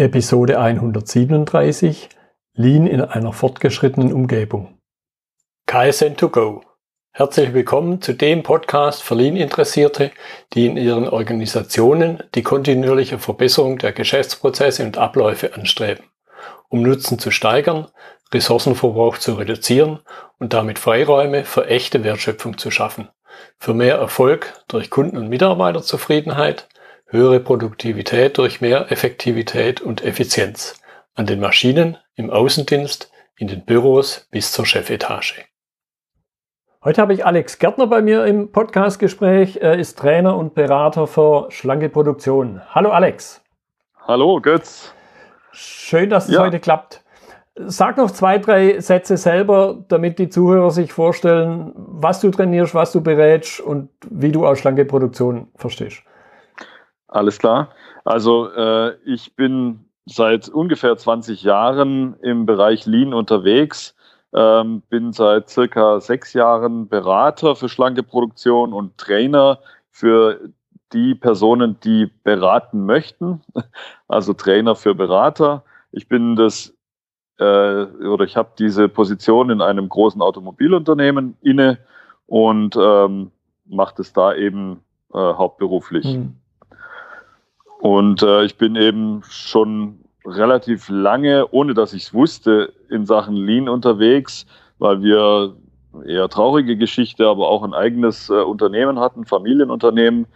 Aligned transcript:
Episode 0.00 0.58
137 0.58 2.08
Lean 2.54 2.86
in 2.86 3.02
einer 3.02 3.34
fortgeschrittenen 3.34 4.14
Umgebung. 4.14 4.78
KSN2Go. 5.68 6.62
Herzlich 7.12 7.52
willkommen 7.52 8.00
zu 8.00 8.14
dem 8.14 8.42
Podcast 8.42 9.02
für 9.02 9.14
Lean-Interessierte, 9.14 10.10
die 10.54 10.64
in 10.64 10.78
ihren 10.78 11.06
Organisationen 11.06 12.22
die 12.34 12.42
kontinuierliche 12.42 13.18
Verbesserung 13.18 13.76
der 13.76 13.92
Geschäftsprozesse 13.92 14.84
und 14.84 14.96
Abläufe 14.96 15.52
anstreben, 15.52 16.06
um 16.70 16.80
Nutzen 16.80 17.18
zu 17.18 17.30
steigern, 17.30 17.88
Ressourcenverbrauch 18.32 19.18
zu 19.18 19.34
reduzieren 19.34 19.98
und 20.38 20.54
damit 20.54 20.78
Freiräume 20.78 21.44
für 21.44 21.66
echte 21.66 22.04
Wertschöpfung 22.04 22.56
zu 22.56 22.70
schaffen, 22.70 23.10
für 23.58 23.74
mehr 23.74 23.96
Erfolg 23.96 24.64
durch 24.66 24.88
Kunden- 24.88 25.18
und 25.18 25.28
Mitarbeiterzufriedenheit, 25.28 26.68
höhere 27.10 27.40
Produktivität 27.40 28.38
durch 28.38 28.60
mehr 28.60 28.92
Effektivität 28.92 29.80
und 29.80 30.04
Effizienz 30.04 30.80
an 31.14 31.26
den 31.26 31.40
Maschinen, 31.40 31.98
im 32.14 32.30
Außendienst, 32.30 33.10
in 33.36 33.48
den 33.48 33.64
Büros 33.64 34.28
bis 34.30 34.52
zur 34.52 34.64
Chefetage. 34.64 35.44
Heute 36.84 37.02
habe 37.02 37.12
ich 37.12 37.26
Alex 37.26 37.58
Gärtner 37.58 37.88
bei 37.88 38.00
mir 38.00 38.24
im 38.26 38.52
Podcastgespräch. 38.52 39.58
Er 39.60 39.78
ist 39.78 39.98
Trainer 39.98 40.36
und 40.36 40.54
Berater 40.54 41.06
für 41.06 41.50
schlanke 41.50 41.88
Produktion. 41.88 42.62
Hallo 42.70 42.90
Alex. 42.90 43.42
Hallo 44.06 44.40
Götz. 44.40 44.94
Schön, 45.52 46.10
dass 46.10 46.28
es 46.28 46.34
ja. 46.34 46.40
heute 46.40 46.60
klappt. 46.60 47.02
Sag 47.56 47.96
noch 47.96 48.12
zwei, 48.12 48.38
drei 48.38 48.80
Sätze 48.80 49.16
selber, 49.16 49.84
damit 49.88 50.18
die 50.20 50.28
Zuhörer 50.28 50.70
sich 50.70 50.92
vorstellen, 50.92 51.72
was 51.74 52.20
du 52.20 52.30
trainierst, 52.30 52.74
was 52.74 52.92
du 52.92 53.02
berätst 53.02 53.60
und 53.60 53.90
wie 54.08 54.30
du 54.30 54.46
aus 54.46 54.60
schlanke 54.60 54.84
Produktion 54.84 55.48
verstehst. 55.56 56.04
Alles 57.10 57.38
klar. 57.38 57.70
Also 58.04 58.50
äh, 58.52 58.94
ich 59.04 59.34
bin 59.34 59.84
seit 60.06 60.48
ungefähr 60.48 60.96
20 60.96 61.42
Jahren 61.42 62.14
im 62.22 62.46
Bereich 62.46 62.86
Lean 62.86 63.12
unterwegs, 63.12 63.96
ähm, 64.32 64.82
bin 64.88 65.12
seit 65.12 65.48
circa 65.48 66.00
sechs 66.00 66.32
Jahren 66.32 66.88
Berater 66.88 67.56
für 67.56 67.68
schlanke 67.68 68.04
Produktion 68.04 68.72
und 68.72 68.96
Trainer 68.96 69.58
für 69.90 70.40
die 70.92 71.14
Personen, 71.14 71.78
die 71.80 72.10
beraten 72.22 72.86
möchten, 72.86 73.42
also 74.08 74.32
Trainer 74.32 74.76
für 74.76 74.94
Berater. 74.94 75.64
Ich 75.90 76.08
bin 76.08 76.36
das 76.36 76.72
äh, 77.38 77.44
oder 77.44 78.24
ich 78.24 78.36
habe 78.36 78.50
diese 78.56 78.88
Position 78.88 79.50
in 79.50 79.60
einem 79.60 79.88
großen 79.88 80.22
Automobilunternehmen 80.22 81.36
inne 81.40 81.78
und 82.26 82.76
ähm, 82.80 83.32
mache 83.64 83.96
das 83.96 84.12
da 84.12 84.34
eben 84.34 84.84
äh, 85.12 85.18
hauptberuflich. 85.18 86.04
Mhm. 86.04 86.36
Und 87.80 88.22
äh, 88.22 88.44
ich 88.44 88.56
bin 88.56 88.76
eben 88.76 89.22
schon 89.28 90.00
relativ 90.26 90.88
lange, 90.90 91.48
ohne 91.50 91.72
dass 91.74 91.94
ich 91.94 92.04
es 92.04 92.14
wusste, 92.14 92.72
in 92.90 93.06
Sachen 93.06 93.34
Lean 93.36 93.68
unterwegs, 93.68 94.46
weil 94.78 95.02
wir 95.02 95.56
eher 96.06 96.28
traurige 96.28 96.76
Geschichte, 96.76 97.26
aber 97.26 97.48
auch 97.48 97.62
ein 97.62 97.72
eigenes 97.72 98.28
äh, 98.28 98.34
Unternehmen 98.34 99.00
hatten, 99.00 99.24
Familienunternehmen, 99.24 100.26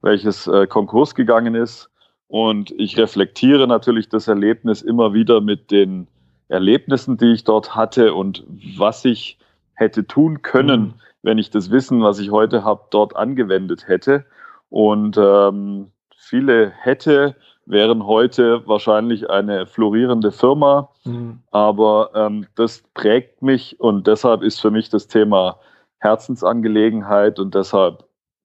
welches 0.00 0.46
äh, 0.46 0.66
Konkurs 0.66 1.14
gegangen 1.14 1.54
ist. 1.54 1.90
Und 2.28 2.72
ich 2.78 2.96
reflektiere 2.96 3.68
natürlich 3.68 4.08
das 4.08 4.26
Erlebnis 4.26 4.80
immer 4.80 5.12
wieder 5.12 5.42
mit 5.42 5.70
den 5.70 6.08
Erlebnissen, 6.48 7.18
die 7.18 7.32
ich 7.32 7.44
dort 7.44 7.76
hatte 7.76 8.14
und 8.14 8.44
was 8.78 9.04
ich 9.04 9.38
hätte 9.74 10.06
tun 10.06 10.40
können, 10.40 10.80
mhm. 10.80 10.94
wenn 11.22 11.38
ich 11.38 11.50
das 11.50 11.70
Wissen, 11.70 12.02
was 12.02 12.18
ich 12.18 12.30
heute 12.30 12.64
habe, 12.64 12.84
dort 12.90 13.14
angewendet 13.14 13.88
hätte. 13.88 14.24
Und 14.70 15.16
ähm, 15.18 15.90
viele 16.34 16.72
hätte, 16.80 17.36
wären 17.64 18.08
heute 18.08 18.66
wahrscheinlich 18.66 19.30
eine 19.30 19.66
florierende 19.66 20.32
Firma. 20.32 20.90
Mhm. 21.04 21.38
Aber 21.52 22.10
ähm, 22.16 22.46
das 22.56 22.82
prägt 22.92 23.40
mich 23.40 23.78
und 23.78 24.08
deshalb 24.08 24.42
ist 24.42 24.60
für 24.60 24.72
mich 24.72 24.90
das 24.90 25.06
Thema 25.06 25.60
Herzensangelegenheit 25.98 27.38
und 27.38 27.54
deshalb 27.54 28.04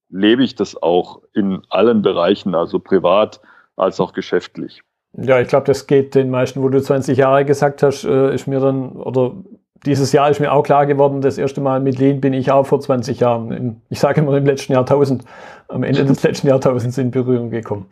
lebe 0.10 0.44
ich 0.44 0.54
das 0.54 0.80
auch 0.80 1.24
in 1.34 1.64
allen 1.70 2.04
Bereichen, 2.04 2.54
also 2.54 2.78
privat 2.78 3.42
als 3.76 4.00
auch 4.00 4.14
geschäftlich. 4.14 4.84
Ja, 5.14 5.40
ich 5.40 5.48
glaube, 5.48 5.66
das 5.66 5.88
geht 5.88 6.14
den 6.14 6.30
meisten, 6.30 6.62
wo 6.62 6.70
du 6.70 6.80
20 6.80 7.18
Jahre 7.18 7.44
gesagt 7.44 7.82
hast, 7.82 8.04
äh, 8.04 8.36
ist 8.36 8.46
mir 8.46 8.60
dann, 8.60 8.92
oder 8.92 9.34
dieses 9.86 10.12
Jahr 10.12 10.30
ist 10.30 10.40
mir 10.40 10.52
auch 10.52 10.64
klar 10.64 10.86
geworden, 10.86 11.22
das 11.22 11.38
erste 11.38 11.62
Mal 11.62 11.80
mit 11.80 12.00
Lean 12.00 12.22
bin 12.22 12.34
ich 12.34 12.52
auch 12.52 12.66
vor 12.66 12.80
20 12.80 13.20
Jahren, 13.20 13.52
im, 13.52 13.76
ich 13.90 14.00
sage 14.00 14.22
immer 14.22 14.36
im 14.36 14.46
letzten 14.46 14.74
Jahrtausend, 14.74 15.24
am 15.68 15.84
Ende 15.84 16.06
des 16.06 16.24
letzten 16.24 16.48
Jahrtausends 16.48 16.98
in 16.98 17.12
Berührung 17.12 17.50
gekommen. 17.50 17.88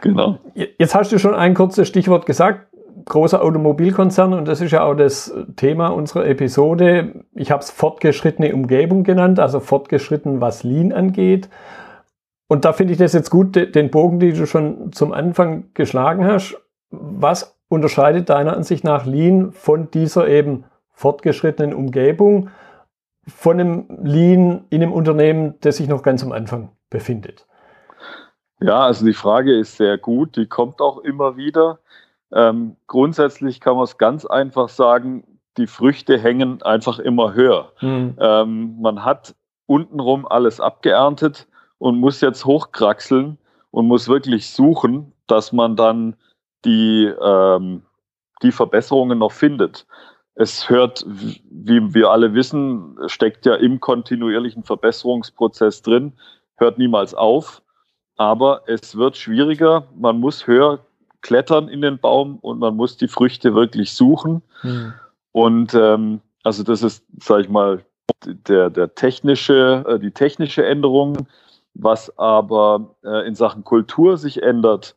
Genau. 0.00 0.38
Jetzt 0.54 0.94
hast 0.94 1.12
du 1.12 1.18
schon 1.18 1.34
ein 1.34 1.54
kurzes 1.54 1.86
Stichwort 1.86 2.26
gesagt, 2.26 2.66
großer 3.04 3.42
Automobilkonzern 3.42 4.32
und 4.32 4.48
das 4.48 4.60
ist 4.60 4.72
ja 4.72 4.84
auch 4.84 4.94
das 4.94 5.32
Thema 5.56 5.88
unserer 5.88 6.26
Episode. 6.26 7.24
Ich 7.34 7.50
habe 7.50 7.62
es 7.62 7.70
fortgeschrittene 7.70 8.54
Umgebung 8.54 9.04
genannt, 9.04 9.38
also 9.38 9.60
fortgeschritten, 9.60 10.40
was 10.40 10.64
Lean 10.64 10.92
angeht. 10.92 11.48
Und 12.48 12.64
da 12.64 12.72
finde 12.72 12.94
ich 12.94 12.98
das 12.98 13.12
jetzt 13.12 13.30
gut, 13.30 13.54
den 13.54 13.90
Bogen, 13.90 14.18
den 14.18 14.34
du 14.34 14.46
schon 14.46 14.92
zum 14.92 15.12
Anfang 15.12 15.66
geschlagen 15.74 16.24
hast. 16.24 16.56
Was 16.90 17.56
unterscheidet 17.68 18.28
deiner 18.28 18.56
Ansicht 18.56 18.82
nach 18.82 19.06
Lean 19.06 19.52
von 19.52 19.90
dieser 19.92 20.26
eben 20.26 20.64
fortgeschrittenen 21.00 21.72
Umgebung 21.72 22.50
von 23.26 23.58
einem 23.58 23.86
Lean 24.02 24.66
in 24.68 24.82
einem 24.82 24.92
Unternehmen, 24.92 25.54
das 25.62 25.78
sich 25.78 25.88
noch 25.88 26.02
ganz 26.02 26.22
am 26.22 26.32
Anfang 26.32 26.72
befindet? 26.90 27.46
Ja, 28.60 28.80
also 28.80 29.06
die 29.06 29.14
Frage 29.14 29.58
ist 29.58 29.78
sehr 29.78 29.96
gut, 29.96 30.36
die 30.36 30.46
kommt 30.46 30.82
auch 30.82 30.98
immer 30.98 31.38
wieder. 31.38 31.78
Ähm, 32.32 32.76
grundsätzlich 32.86 33.60
kann 33.60 33.76
man 33.76 33.84
es 33.84 33.96
ganz 33.96 34.26
einfach 34.26 34.68
sagen, 34.68 35.24
die 35.56 35.66
Früchte 35.66 36.18
hängen 36.18 36.62
einfach 36.62 36.98
immer 36.98 37.32
höher. 37.32 37.72
Mhm. 37.80 38.16
Ähm, 38.20 38.76
man 38.82 39.02
hat 39.02 39.34
untenrum 39.64 40.26
alles 40.26 40.60
abgeerntet 40.60 41.48
und 41.78 41.98
muss 41.98 42.20
jetzt 42.20 42.44
hochkraxeln 42.44 43.38
und 43.70 43.86
muss 43.86 44.06
wirklich 44.06 44.50
suchen, 44.50 45.12
dass 45.26 45.50
man 45.50 45.76
dann 45.76 46.16
die, 46.66 47.10
ähm, 47.22 47.84
die 48.42 48.52
Verbesserungen 48.52 49.18
noch 49.18 49.32
findet 49.32 49.86
es 50.34 50.70
hört, 50.70 51.04
wie 51.06 51.94
wir 51.94 52.10
alle 52.10 52.34
wissen, 52.34 52.96
steckt 53.06 53.46
ja 53.46 53.54
im 53.56 53.80
kontinuierlichen 53.80 54.64
Verbesserungsprozess 54.64 55.82
drin, 55.82 56.12
hört 56.56 56.78
niemals 56.78 57.14
auf, 57.14 57.62
aber 58.16 58.62
es 58.66 58.96
wird 58.96 59.16
schwieriger, 59.16 59.86
man 59.96 60.18
muss 60.18 60.46
höher 60.46 60.80
klettern 61.20 61.68
in 61.68 61.82
den 61.82 61.98
Baum 61.98 62.38
und 62.38 62.58
man 62.58 62.76
muss 62.76 62.96
die 62.96 63.08
Früchte 63.08 63.54
wirklich 63.54 63.92
suchen. 63.92 64.42
Mhm. 64.62 64.94
Und 65.32 65.74
ähm, 65.74 66.20
also 66.42 66.62
das 66.62 66.82
ist, 66.82 67.04
sage 67.20 67.42
ich 67.42 67.48
mal, 67.48 67.84
der, 68.24 68.70
der 68.70 68.94
technische, 68.94 69.84
äh, 69.86 69.98
die 69.98 70.10
technische 70.10 70.64
Änderung. 70.64 71.26
Was 71.74 72.16
aber 72.18 72.96
äh, 73.04 73.26
in 73.26 73.34
Sachen 73.34 73.62
Kultur 73.62 74.16
sich 74.16 74.42
ändert, 74.42 74.96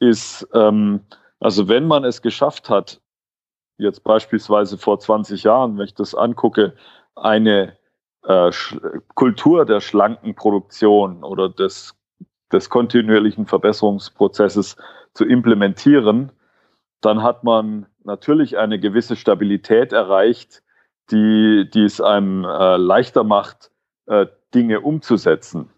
ist, 0.00 0.48
ähm, 0.52 1.00
also 1.38 1.68
wenn 1.68 1.86
man 1.86 2.04
es 2.04 2.22
geschafft 2.22 2.68
hat, 2.68 3.00
jetzt 3.78 4.04
beispielsweise 4.04 4.76
vor 4.76 4.98
20 4.98 5.44
Jahren, 5.44 5.78
wenn 5.78 5.84
ich 5.84 5.94
das 5.94 6.14
angucke, 6.14 6.74
eine 7.14 7.76
äh, 8.24 8.50
Kultur 9.14 9.64
der 9.64 9.80
schlanken 9.80 10.34
Produktion 10.34 11.24
oder 11.24 11.48
des, 11.48 11.96
des 12.52 12.68
kontinuierlichen 12.68 13.46
Verbesserungsprozesses 13.46 14.76
zu 15.14 15.24
implementieren, 15.24 16.32
dann 17.00 17.22
hat 17.22 17.44
man 17.44 17.86
natürlich 18.04 18.58
eine 18.58 18.78
gewisse 18.78 19.16
Stabilität 19.16 19.92
erreicht, 19.92 20.62
die, 21.10 21.68
die 21.72 21.84
es 21.84 22.00
einem 22.00 22.44
äh, 22.44 22.76
leichter 22.76 23.24
macht, 23.24 23.70
äh, 24.06 24.26
Dinge 24.54 24.80
umzusetzen. 24.80 25.70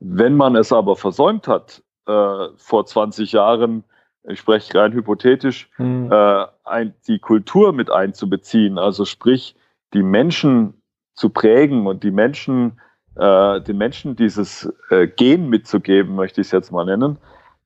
Wenn 0.00 0.36
man 0.36 0.56
es 0.56 0.72
aber 0.72 0.96
versäumt 0.96 1.48
hat, 1.48 1.82
äh, 2.06 2.48
vor 2.56 2.86
20 2.86 3.32
Jahren 3.32 3.84
ich 4.28 4.38
spreche 4.38 4.78
rein 4.78 4.92
hypothetisch, 4.92 5.68
mhm. 5.78 6.10
äh, 6.10 6.46
ein, 6.64 6.94
die 7.06 7.18
Kultur 7.18 7.72
mit 7.72 7.90
einzubeziehen, 7.90 8.78
also 8.78 9.04
sprich 9.04 9.54
die 9.92 10.02
Menschen 10.02 10.74
zu 11.14 11.30
prägen 11.30 11.86
und 11.86 12.02
die 12.02 12.10
Menschen, 12.10 12.80
äh, 13.16 13.60
den 13.60 13.76
Menschen 13.76 14.16
dieses 14.16 14.72
äh, 14.90 15.06
Gen 15.06 15.48
mitzugeben, 15.48 16.14
möchte 16.14 16.40
ich 16.40 16.48
es 16.48 16.52
jetzt 16.52 16.72
mal 16.72 16.84
nennen, 16.84 17.18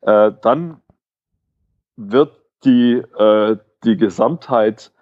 äh, 0.02 0.32
dann 0.42 0.80
wird 1.96 2.32
die, 2.64 2.94
äh, 2.94 3.56
die 3.84 3.96
Gesamtheit 3.96 4.92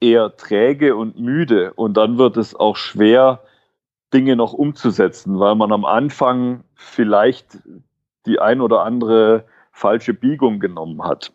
eher 0.00 0.36
träge 0.36 0.96
und 0.96 1.18
müde 1.18 1.72
und 1.74 1.96
dann 1.96 2.18
wird 2.18 2.36
es 2.36 2.54
auch 2.54 2.76
schwer, 2.76 3.40
Dinge 4.12 4.36
noch 4.36 4.52
umzusetzen, 4.52 5.38
weil 5.38 5.54
man 5.54 5.72
am 5.72 5.84
Anfang 5.86 6.64
vielleicht 6.74 7.58
die 8.26 8.40
ein 8.40 8.60
oder 8.60 8.82
andere 8.82 9.44
falsche 9.72 10.14
Biegung 10.14 10.60
genommen 10.60 11.02
hat. 11.02 11.32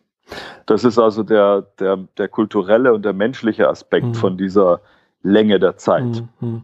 Das 0.66 0.84
ist 0.84 1.00
also 1.00 1.24
der, 1.24 1.66
der, 1.80 1.98
der 2.18 2.28
kulturelle 2.28 2.94
und 2.94 3.04
der 3.04 3.14
menschliche 3.14 3.68
Aspekt 3.68 4.08
mhm. 4.08 4.14
von 4.14 4.38
dieser 4.38 4.82
Länge 5.24 5.60
der 5.60 5.78
Zeit. 5.78 6.24
Mhm. 6.40 6.62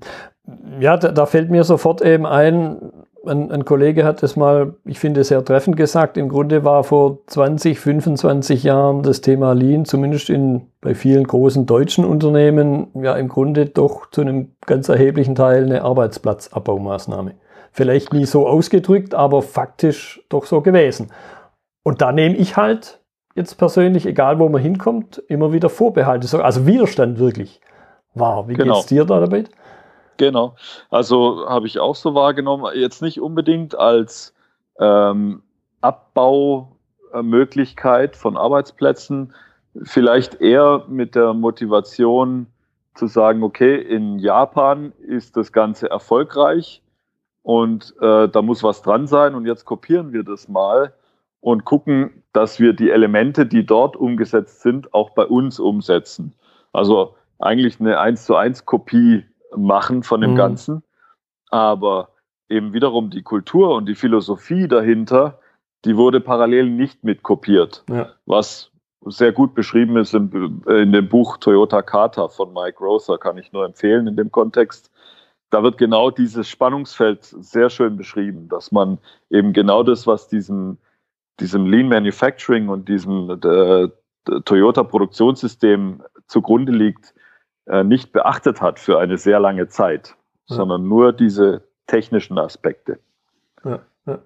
Ja, 0.79 0.97
da, 0.97 1.11
da, 1.11 1.25
fällt 1.25 1.49
mir 1.49 1.63
sofort 1.63 2.01
eben 2.01 2.25
ein, 2.25 2.91
ein, 3.25 3.49
ein, 3.49 3.63
Kollege 3.63 4.03
hat 4.03 4.21
es 4.23 4.35
mal, 4.35 4.73
ich 4.83 4.99
finde, 4.99 5.23
sehr 5.23 5.43
treffend 5.45 5.77
gesagt. 5.77 6.17
Im 6.17 6.27
Grunde 6.27 6.65
war 6.65 6.83
vor 6.83 7.19
20, 7.27 7.79
25 7.79 8.63
Jahren 8.63 9.03
das 9.03 9.21
Thema 9.21 9.53
Lean, 9.53 9.85
zumindest 9.85 10.29
in, 10.29 10.63
bei 10.81 10.95
vielen 10.95 11.25
großen 11.25 11.65
deutschen 11.65 12.03
Unternehmen, 12.03 12.87
ja 12.93 13.15
im 13.15 13.29
Grunde 13.29 13.67
doch 13.67 14.09
zu 14.11 14.19
einem 14.19 14.51
ganz 14.65 14.89
erheblichen 14.89 15.35
Teil 15.35 15.63
eine 15.63 15.83
Arbeitsplatzabbaumaßnahme. 15.83 17.35
Vielleicht 17.71 18.13
nie 18.13 18.25
so 18.25 18.45
ausgedrückt, 18.45 19.15
aber 19.15 19.41
faktisch 19.41 20.21
doch 20.27 20.45
so 20.45 20.59
gewesen. 20.59 21.07
Und 21.83 22.01
da 22.01 22.11
nehme 22.11 22.35
ich 22.35 22.57
halt 22.57 22.99
jetzt 23.35 23.55
persönlich, 23.55 24.05
egal 24.05 24.39
wo 24.39 24.49
man 24.49 24.61
hinkommt, 24.61 25.23
immer 25.27 25.53
wieder 25.53 25.69
Vorbehalte, 25.69 26.43
also 26.43 26.65
Widerstand 26.65 27.19
wirklich 27.19 27.61
wahr. 28.13 28.47
Wie 28.47 28.53
genau. 28.53 28.75
geht's 28.75 28.85
dir 28.87 29.03
da 29.05 29.19
damit? 29.19 29.49
Genau. 30.17 30.55
Also 30.89 31.45
habe 31.47 31.67
ich 31.67 31.79
auch 31.79 31.95
so 31.95 32.15
wahrgenommen. 32.15 32.71
Jetzt 32.75 33.01
nicht 33.01 33.19
unbedingt 33.19 33.77
als 33.77 34.33
ähm, 34.79 35.43
Abbaumöglichkeit 35.81 38.15
von 38.15 38.37
Arbeitsplätzen, 38.37 39.33
vielleicht 39.81 40.39
eher 40.39 40.85
mit 40.87 41.15
der 41.15 41.33
Motivation 41.33 42.45
zu 42.93 43.07
sagen, 43.07 43.41
okay, 43.41 43.75
in 43.75 44.19
Japan 44.19 44.93
ist 44.99 45.35
das 45.35 45.51
Ganze 45.51 45.89
erfolgreich 45.89 46.83
und 47.41 47.95
äh, 47.99 48.29
da 48.29 48.43
muss 48.43 48.61
was 48.63 48.83
dran 48.83 49.07
sein 49.07 49.33
und 49.33 49.47
jetzt 49.47 49.65
kopieren 49.65 50.13
wir 50.13 50.21
das 50.23 50.47
mal 50.47 50.93
und 51.43 51.65
gucken, 51.65 52.23
dass 52.31 52.61
wir 52.61 52.71
die 52.71 52.89
Elemente, 52.89 53.45
die 53.45 53.65
dort 53.65 53.97
umgesetzt 53.97 54.61
sind, 54.61 54.93
auch 54.93 55.09
bei 55.09 55.25
uns 55.25 55.59
umsetzen. 55.59 56.33
Also 56.71 57.15
eigentlich 57.37 57.81
eine 57.81 57.99
1 57.99 58.25
zu 58.25 58.37
1 58.37 58.65
Kopie 58.65 59.25
machen 59.53 60.03
von 60.03 60.21
dem 60.21 60.31
mhm. 60.31 60.37
Ganzen. 60.37 60.83
Aber 61.49 62.09
eben 62.47 62.71
wiederum 62.71 63.09
die 63.09 63.23
Kultur 63.23 63.75
und 63.75 63.87
die 63.87 63.95
Philosophie 63.95 64.69
dahinter, 64.69 65.39
die 65.83 65.97
wurde 65.97 66.21
parallel 66.21 66.69
nicht 66.69 67.03
mit 67.03 67.23
kopiert. 67.23 67.83
Ja. 67.89 68.13
Was 68.25 68.71
sehr 69.05 69.33
gut 69.33 69.53
beschrieben 69.53 69.97
ist 69.97 70.13
in, 70.13 70.61
in, 70.65 70.93
dem 70.93 71.09
Buch 71.09 71.35
Toyota 71.35 71.81
Kata 71.81 72.29
von 72.29 72.53
Mike 72.53 72.81
Rother, 72.81 73.17
kann 73.17 73.37
ich 73.37 73.51
nur 73.51 73.65
empfehlen 73.65 74.07
in 74.07 74.15
dem 74.15 74.31
Kontext. 74.31 74.89
Da 75.49 75.61
wird 75.61 75.77
genau 75.77 76.09
dieses 76.09 76.47
Spannungsfeld 76.47 77.25
sehr 77.25 77.69
schön 77.69 77.97
beschrieben, 77.97 78.47
dass 78.47 78.71
man 78.71 78.97
eben 79.29 79.51
genau 79.51 79.83
das, 79.83 80.07
was 80.07 80.29
diesem, 80.29 80.77
diesem 81.39 81.65
Lean 81.65 81.87
Manufacturing 81.87 82.69
und 82.69 82.87
diesem 82.87 83.29
äh, 83.43 83.89
Toyota 84.45 84.83
Produktionssystem 84.83 86.03
zugrunde 86.27 86.71
liegt, 86.71 87.13
äh, 87.65 87.83
nicht 87.83 88.11
beachtet 88.11 88.61
hat 88.61 88.79
für 88.79 88.99
eine 88.99 89.17
sehr 89.17 89.39
lange 89.39 89.67
Zeit, 89.67 90.15
ja. 90.47 90.55
sondern 90.55 90.87
nur 90.87 91.13
diese 91.13 91.63
technischen 91.87 92.37
Aspekte. 92.37 92.99
Ja, 93.63 93.79
ja. 94.05 94.19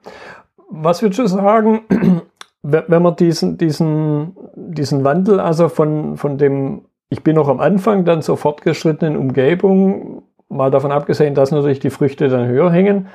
Was 0.70 1.02
würdest 1.02 1.20
du 1.20 1.28
sagen, 1.28 1.82
wenn 2.62 3.02
man 3.02 3.16
diesen, 3.16 3.58
diesen, 3.58 4.36
diesen 4.56 5.04
Wandel, 5.04 5.40
also 5.40 5.70
von, 5.70 6.18
von 6.18 6.38
dem, 6.38 6.86
ich 7.10 7.24
bin 7.24 7.36
noch 7.36 7.48
am 7.48 7.60
Anfang, 7.60 8.04
dann 8.04 8.22
zur 8.22 8.38
fortgeschrittenen 8.38 9.16
Umgebung, 9.16 10.24
mal 10.50 10.72
davon 10.72 10.92
abgesehen, 10.92 11.36
dass 11.36 11.52
natürlich 11.52 11.80
die 11.80 11.90
Früchte 11.90 12.28
dann 12.28 12.48
höher 12.48 12.72
hängen, 12.72 13.08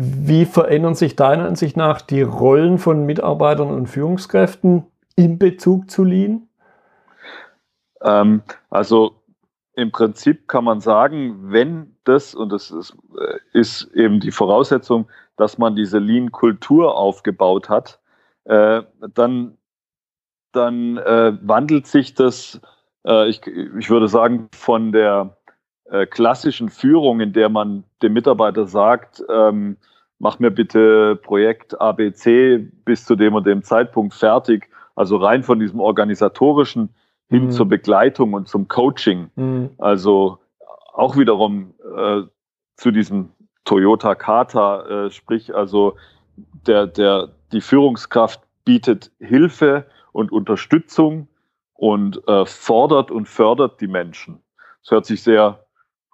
wie 0.00 0.44
verändern 0.44 0.94
sich 0.94 1.16
deiner 1.16 1.46
Ansicht 1.46 1.76
nach 1.76 2.00
die 2.00 2.22
Rollen 2.22 2.78
von 2.78 3.04
Mitarbeitern 3.04 3.68
und 3.68 3.88
Führungskräften 3.88 4.86
in 5.16 5.40
Bezug 5.40 5.90
zu 5.90 6.04
Lean? 6.04 6.46
Ähm, 8.02 8.42
also 8.70 9.16
im 9.74 9.90
Prinzip 9.90 10.46
kann 10.46 10.62
man 10.62 10.80
sagen, 10.80 11.50
wenn 11.50 11.96
das, 12.04 12.32
und 12.32 12.52
das 12.52 12.70
ist, 12.70 12.96
äh, 13.18 13.58
ist 13.58 13.90
eben 13.92 14.20
die 14.20 14.30
Voraussetzung, 14.30 15.08
dass 15.36 15.58
man 15.58 15.74
diese 15.74 15.98
Lean-Kultur 15.98 16.94
aufgebaut 16.96 17.68
hat, 17.68 17.98
äh, 18.44 18.82
dann, 19.14 19.58
dann 20.52 20.96
äh, 20.98 21.36
wandelt 21.42 21.88
sich 21.88 22.14
das, 22.14 22.60
äh, 23.04 23.28
ich, 23.28 23.44
ich 23.48 23.90
würde 23.90 24.06
sagen, 24.06 24.48
von 24.52 24.92
der 24.92 25.37
äh, 25.90 26.06
klassischen 26.06 26.68
Führung, 26.68 27.20
in 27.20 27.32
der 27.32 27.48
man 27.48 27.84
dem 28.02 28.12
Mitarbeiter 28.12 28.66
sagt, 28.66 29.22
ähm, 29.30 29.76
mach 30.18 30.38
mir 30.38 30.50
bitte 30.50 31.16
Projekt 31.16 31.80
ABC 31.80 32.58
bis 32.84 33.04
zu 33.04 33.16
dem 33.16 33.34
und 33.34 33.46
dem 33.46 33.62
Zeitpunkt 33.62 34.14
fertig, 34.14 34.68
also 34.94 35.16
rein 35.16 35.42
von 35.42 35.60
diesem 35.60 35.80
organisatorischen 35.80 36.90
hin 37.28 37.46
mhm. 37.46 37.50
zur 37.50 37.66
Begleitung 37.66 38.32
und 38.32 38.48
zum 38.48 38.68
Coaching. 38.68 39.30
Mhm. 39.36 39.70
Also 39.78 40.38
auch 40.92 41.16
wiederum 41.16 41.74
äh, 41.96 42.22
zu 42.76 42.90
diesem 42.90 43.30
Toyota 43.64 44.14
Kata, 44.14 45.06
äh, 45.06 45.10
sprich 45.10 45.54
also 45.54 45.96
der, 46.66 46.86
der, 46.86 47.28
die 47.52 47.60
Führungskraft 47.60 48.40
bietet 48.64 49.12
Hilfe 49.18 49.86
und 50.12 50.32
Unterstützung 50.32 51.28
und 51.74 52.26
äh, 52.26 52.44
fordert 52.46 53.10
und 53.10 53.28
fördert 53.28 53.80
die 53.80 53.86
Menschen. 53.86 54.40
Das 54.82 54.90
hört 54.90 55.06
sich 55.06 55.22
sehr 55.22 55.64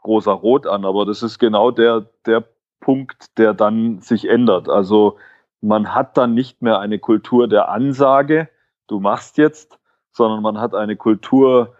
großer 0.04 0.32
Rot 0.32 0.66
an, 0.68 0.84
aber 0.84 1.04
das 1.04 1.22
ist 1.24 1.40
genau 1.40 1.72
der, 1.72 2.06
der 2.26 2.44
Punkt, 2.80 3.36
der 3.38 3.54
dann 3.54 4.00
sich 4.00 4.28
ändert. 4.28 4.68
Also 4.68 5.16
man 5.60 5.94
hat 5.94 6.16
dann 6.16 6.34
nicht 6.34 6.62
mehr 6.62 6.78
eine 6.78 6.98
Kultur 6.98 7.48
der 7.48 7.70
Ansage, 7.70 8.48
du 8.86 9.00
machst 9.00 9.38
jetzt, 9.38 9.78
sondern 10.12 10.42
man 10.42 10.60
hat 10.60 10.74
eine 10.74 10.94
Kultur 10.94 11.74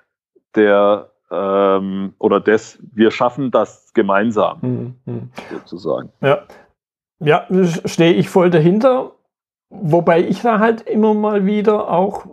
der 0.57 1.11
ähm, 1.31 2.15
oder 2.19 2.41
des, 2.41 2.79
wir 2.93 3.11
schaffen 3.11 3.51
das 3.51 3.93
gemeinsam, 3.93 4.59
mhm. 4.63 4.95
mhm. 5.05 5.31
sozusagen. 5.51 6.11
Ja. 6.21 6.43
ja, 7.21 7.47
stehe 7.85 8.15
ich 8.15 8.29
voll 8.29 8.51
dahinter. 8.51 9.13
Wobei 9.71 10.23
ich 10.23 10.43
da 10.43 10.61
halt 10.61 10.83
immer 10.83 11.15
mal 11.15 11.47
wieder 11.47 11.91
auch 11.91 12.27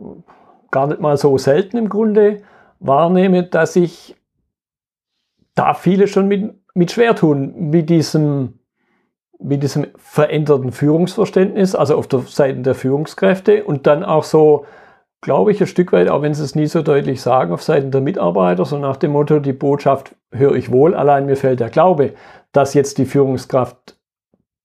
gar 0.69 0.87
nicht 0.87 1.01
mal 1.01 1.17
so 1.17 1.37
selten 1.37 1.77
im 1.77 1.89
Grunde 1.89 2.43
wahrnehme, 2.79 3.43
dass 3.43 3.75
ich 3.75 4.15
da 5.61 5.73
viele 5.73 6.07
schon 6.07 6.27
mit, 6.27 6.53
mit 6.73 6.91
schwer 6.91 7.15
tun, 7.15 7.69
mit 7.69 7.89
diesem, 7.89 8.59
mit 9.39 9.63
diesem 9.63 9.87
veränderten 9.97 10.71
Führungsverständnis, 10.71 11.75
also 11.75 11.95
auf 11.95 12.07
der 12.07 12.21
Seite 12.21 12.61
der 12.61 12.75
Führungskräfte 12.75 13.63
und 13.63 13.87
dann 13.87 14.03
auch 14.03 14.23
so 14.23 14.65
glaube 15.21 15.51
ich, 15.51 15.61
ein 15.61 15.67
Stück 15.67 15.93
weit, 15.93 16.09
auch 16.09 16.23
wenn 16.23 16.33
sie 16.33 16.43
es 16.43 16.55
nie 16.55 16.65
so 16.65 16.81
deutlich 16.81 17.21
sagen, 17.21 17.53
auf 17.53 17.61
Seiten 17.61 17.91
der 17.91 18.01
Mitarbeiter, 18.01 18.65
so 18.65 18.77
nach 18.77 18.97
dem 18.97 19.11
Motto, 19.11 19.39
die 19.39 19.53
Botschaft 19.53 20.15
höre 20.31 20.55
ich 20.55 20.71
wohl, 20.71 20.95
allein 20.95 21.27
mir 21.27 21.37
fällt 21.37 21.59
der 21.59 21.69
Glaube, 21.69 22.13
dass 22.51 22.73
jetzt 22.73 22.97
die 22.97 23.05
Führungskraft 23.05 23.97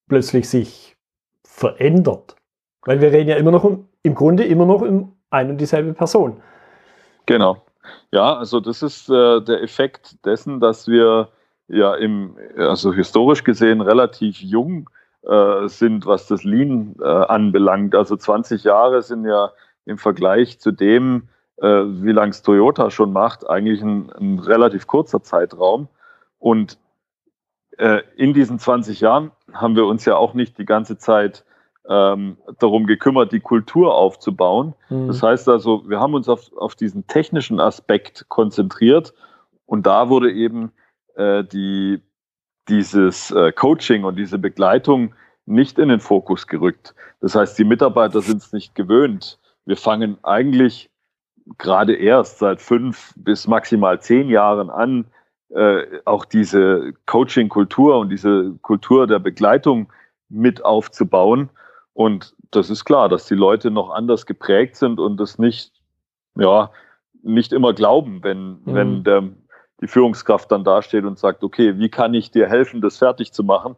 plötzlich 0.09 0.49
sich 0.49 0.97
verändert. 1.45 2.37
Weil 2.85 3.01
wir 3.01 3.13
reden 3.13 3.29
ja 3.29 3.37
immer 3.37 3.51
noch 3.51 3.65
um, 3.65 3.89
im 4.03 4.15
Grunde 4.15 4.45
immer 4.45 4.65
noch 4.65 4.81
um 4.81 5.17
eine 5.29 5.51
und 5.51 5.61
dieselbe 5.61 5.93
Person. 5.93 6.41
Genau. 7.27 7.59
Ja, 8.11 8.37
also 8.37 8.61
das 8.61 8.83
ist 8.83 9.09
äh, 9.09 9.41
der 9.41 9.63
Effekt 9.63 10.25
dessen, 10.25 10.61
dass 10.61 10.89
wir 10.89 11.29
ja 11.69 11.95
im, 11.95 12.37
also 12.57 12.93
historisch 12.93 13.45
gesehen 13.45 13.81
relativ 13.81 14.41
jung 14.41 14.89
äh, 15.23 15.69
sind, 15.69 16.07
was 16.07 16.27
das 16.27 16.45
Lean 16.45 16.95
äh, 17.01 17.05
anbelangt. 17.05 17.95
Also 17.95 18.17
20 18.17 18.65
Jahre 18.65 19.03
sind 19.03 19.25
ja 19.25 19.51
im 19.85 19.99
Vergleich 19.99 20.61
zu 20.61 20.71
dem, 20.71 21.29
äh, 21.57 21.67
wie 21.67 22.13
lange 22.13 22.31
es 22.31 22.43
Toyota 22.43 22.91
schon 22.91 23.13
macht, 23.13 23.49
eigentlich 23.49 23.83
ein, 23.83 24.11
ein 24.13 24.39
relativ 24.39 24.87
kurzer 24.87 25.23
Zeitraum. 25.23 25.89
Und 26.39 26.79
äh, 27.79 28.03
in 28.17 28.35
diesen 28.35 28.59
20 28.59 29.01
Jahren 29.01 29.33
haben 29.53 29.77
wir 29.77 29.87
uns 29.87 30.05
ja 30.05 30.17
auch 30.17 30.35
nicht 30.35 30.59
die 30.59 30.67
ganze 30.67 30.99
Zeit 30.99 31.45
ähm, 31.89 32.37
darum 32.59 32.87
gekümmert, 32.87 33.33
die 33.33 33.41
Kultur 33.41 33.95
aufzubauen. 33.95 34.75
Mhm. 34.89 35.09
Das 35.09 35.23
heißt 35.23 35.49
also, 35.49 35.89
wir 35.89 36.01
haben 36.01 36.15
uns 36.15 36.29
auf, 36.29 36.51
auf 36.57 36.75
diesen 36.75 37.07
technischen 37.07 37.61
Aspekt 37.61 38.29
konzentriert 38.29 39.15
und 39.67 39.87
da 39.87 40.09
wurde 40.09 40.33
eben 40.33 40.73
äh, 41.15 41.45
die, 41.45 42.01
dieses 42.69 43.31
äh, 43.31 43.53
Coaching 43.53 44.05
und 44.05 44.17
diese 44.17 44.39
Begleitung 44.39 45.15
nicht 45.47 45.79
in 45.79 45.89
den 45.89 46.01
Fokus 46.01 46.47
gerückt. 46.47 46.95
Das 47.21 47.35
heißt, 47.35 47.59
die 47.59 47.65
Mitarbeiter 47.65 48.21
sind 48.21 48.39
es 48.39 48.53
nicht 48.53 48.75
gewöhnt, 48.75 49.39
wir 49.65 49.77
fangen 49.77 50.17
eigentlich 50.23 50.91
gerade 51.59 51.95
erst 51.95 52.39
seit 52.39 52.61
fünf 52.61 53.13
bis 53.17 53.47
maximal 53.47 54.01
zehn 54.01 54.29
Jahren 54.29 54.71
an, 54.71 55.07
äh, 55.51 55.85
auch 56.05 56.25
diese 56.25 56.93
Coaching-Kultur 57.07 57.99
und 57.99 58.09
diese 58.09 58.55
Kultur 58.63 59.07
der 59.07 59.19
Begleitung 59.19 59.93
mit 60.29 60.65
aufzubauen. 60.65 61.51
Und 61.97 62.35
das 62.51 62.69
ist 62.69 62.85
klar, 62.85 63.09
dass 63.09 63.25
die 63.25 63.35
Leute 63.35 63.71
noch 63.71 63.89
anders 63.89 64.27
geprägt 64.27 64.77
sind 64.77 65.01
und 65.01 65.17
das 65.17 65.39
nicht, 65.39 65.73
ja, 66.39 66.71
nicht 67.23 67.55
immer 67.55 67.73
glauben, 67.73 68.23
wenn, 68.23 68.49
mhm. 68.49 68.61
wenn 68.67 69.05
der, 69.05 69.23
die 69.81 69.87
Führungskraft 69.87 70.53
dann 70.53 70.63
dasteht 70.63 71.05
und 71.07 71.19
sagt, 71.19 71.43
okay, 71.43 71.79
wie 71.79 71.89
kann 71.89 72.13
ich 72.13 72.31
dir 72.31 72.49
helfen, 72.49 72.83
das 72.83 72.99
fertig 72.99 73.33
zu 73.33 73.43
machen? 73.43 73.77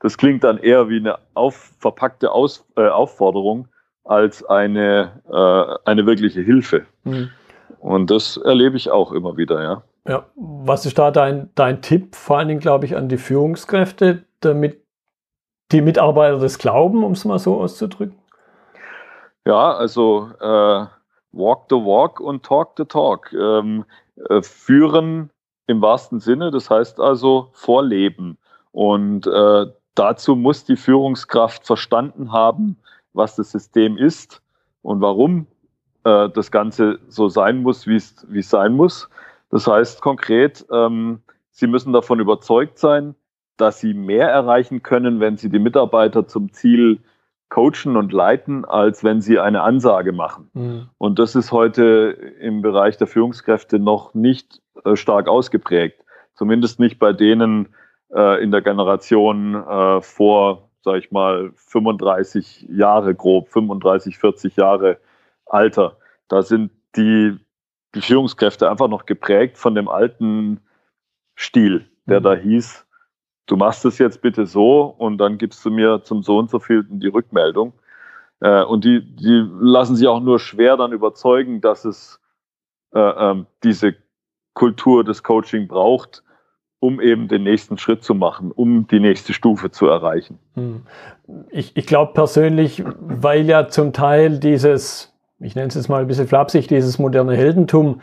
Das 0.00 0.18
klingt 0.18 0.42
dann 0.42 0.58
eher 0.58 0.88
wie 0.88 0.96
eine 0.96 1.18
auf, 1.34 1.70
verpackte 1.78 2.32
Aus, 2.32 2.66
äh, 2.76 2.88
Aufforderung, 2.88 3.68
als 4.02 4.44
eine, 4.44 5.22
äh, 5.30 5.88
eine 5.88 6.06
wirkliche 6.06 6.40
Hilfe. 6.40 6.86
Mhm. 7.04 7.30
Und 7.78 8.10
das 8.10 8.36
erlebe 8.36 8.76
ich 8.76 8.90
auch 8.90 9.12
immer 9.12 9.36
wieder, 9.36 9.62
ja. 9.62 9.82
Ja, 10.08 10.26
was 10.34 10.86
ist 10.86 10.98
da 10.98 11.12
dein, 11.12 11.50
dein 11.54 11.82
Tipp, 11.82 12.16
vor 12.16 12.38
allen 12.38 12.48
Dingen, 12.48 12.60
glaube 12.60 12.84
ich, 12.84 12.96
an 12.96 13.08
die 13.08 13.16
Führungskräfte, 13.16 14.24
damit 14.40 14.83
die 15.72 15.80
Mitarbeiter 15.80 16.38
das 16.38 16.58
glauben, 16.58 17.04
um 17.04 17.12
es 17.12 17.24
mal 17.24 17.38
so 17.38 17.60
auszudrücken? 17.60 18.18
Ja, 19.46 19.72
also 19.74 20.30
äh, 20.40 20.86
walk 21.32 21.66
the 21.68 21.76
walk 21.76 22.20
und 22.20 22.44
talk 22.44 22.72
the 22.76 22.84
talk. 22.84 23.32
Ähm, 23.32 23.84
äh, 24.28 24.42
führen 24.42 25.30
im 25.66 25.82
wahrsten 25.82 26.20
Sinne, 26.20 26.50
das 26.50 26.70
heißt 26.70 27.00
also 27.00 27.48
vorleben. 27.52 28.38
Und 28.72 29.26
äh, 29.26 29.66
dazu 29.94 30.36
muss 30.36 30.64
die 30.64 30.76
Führungskraft 30.76 31.66
verstanden 31.66 32.32
haben, 32.32 32.76
was 33.12 33.36
das 33.36 33.50
System 33.50 33.96
ist 33.96 34.42
und 34.82 35.00
warum 35.00 35.46
äh, 36.04 36.28
das 36.28 36.50
Ganze 36.50 36.98
so 37.08 37.28
sein 37.28 37.62
muss, 37.62 37.86
wie 37.86 37.96
es 37.96 38.50
sein 38.50 38.74
muss. 38.74 39.08
Das 39.50 39.66
heißt 39.66 40.00
konkret, 40.00 40.64
ähm, 40.70 41.22
Sie 41.50 41.68
müssen 41.68 41.92
davon 41.92 42.18
überzeugt 42.18 42.80
sein, 42.80 43.14
dass 43.56 43.80
Sie 43.80 43.94
mehr 43.94 44.28
erreichen 44.28 44.82
können, 44.82 45.20
wenn 45.20 45.36
Sie 45.36 45.48
die 45.48 45.58
Mitarbeiter 45.58 46.26
zum 46.26 46.52
Ziel 46.52 47.00
coachen 47.48 47.96
und 47.96 48.12
leiten, 48.12 48.64
als 48.64 49.04
wenn 49.04 49.20
Sie 49.20 49.38
eine 49.38 49.62
Ansage 49.62 50.12
machen. 50.12 50.50
Mhm. 50.54 50.88
Und 50.98 51.18
das 51.18 51.36
ist 51.36 51.52
heute 51.52 52.16
im 52.40 52.62
Bereich 52.62 52.96
der 52.96 53.06
Führungskräfte 53.06 53.78
noch 53.78 54.14
nicht 54.14 54.60
äh, 54.84 54.96
stark 54.96 55.28
ausgeprägt. 55.28 56.04
Zumindest 56.34 56.80
nicht 56.80 56.98
bei 56.98 57.12
denen 57.12 57.68
äh, 58.12 58.42
in 58.42 58.50
der 58.50 58.62
Generation 58.62 59.54
äh, 59.54 60.00
vor, 60.00 60.70
sag 60.82 60.96
ich 60.96 61.12
mal, 61.12 61.52
35 61.54 62.66
Jahre 62.68 63.14
grob, 63.14 63.48
35, 63.50 64.18
40 64.18 64.56
Jahre 64.56 64.98
Alter. 65.46 65.96
Da 66.28 66.42
sind 66.42 66.72
die, 66.96 67.36
die 67.94 68.00
Führungskräfte 68.00 68.68
einfach 68.68 68.88
noch 68.88 69.06
geprägt 69.06 69.58
von 69.58 69.74
dem 69.74 69.88
alten 69.88 70.60
Stil, 71.36 71.88
der 72.06 72.20
mhm. 72.20 72.24
da 72.24 72.34
hieß, 72.34 72.83
du 73.46 73.56
machst 73.56 73.84
es 73.84 73.98
jetzt 73.98 74.22
bitte 74.22 74.46
so 74.46 74.82
und 74.82 75.18
dann 75.18 75.38
gibst 75.38 75.64
du 75.64 75.70
mir 75.70 76.02
zum 76.02 76.22
so 76.22 76.38
und 76.38 76.50
so 76.50 76.58
viel 76.58 76.84
die 76.88 77.08
Rückmeldung. 77.08 77.72
Äh, 78.40 78.64
und 78.64 78.84
die, 78.84 79.00
die 79.00 79.46
lassen 79.60 79.96
sich 79.96 80.06
auch 80.08 80.20
nur 80.20 80.38
schwer 80.38 80.76
dann 80.76 80.92
überzeugen, 80.92 81.60
dass 81.60 81.84
es 81.84 82.20
äh, 82.94 83.00
äh, 83.00 83.44
diese 83.62 83.94
Kultur 84.54 85.04
des 85.04 85.22
Coaching 85.22 85.68
braucht, 85.68 86.22
um 86.78 87.00
eben 87.00 87.28
den 87.28 87.42
nächsten 87.42 87.78
Schritt 87.78 88.04
zu 88.04 88.14
machen, 88.14 88.52
um 88.52 88.86
die 88.86 89.00
nächste 89.00 89.32
Stufe 89.32 89.70
zu 89.70 89.86
erreichen. 89.86 90.38
Hm. 90.54 90.82
Ich, 91.50 91.76
ich 91.76 91.86
glaube 91.86 92.12
persönlich, 92.12 92.84
weil 93.00 93.46
ja 93.46 93.68
zum 93.68 93.92
Teil 93.92 94.38
dieses, 94.38 95.12
ich 95.40 95.54
nenne 95.54 95.68
es 95.68 95.74
jetzt 95.74 95.88
mal 95.88 96.02
ein 96.02 96.06
bisschen 96.06 96.28
flapsig, 96.28 96.68
dieses 96.68 96.98
moderne 96.98 97.34
Heldentum 97.36 98.00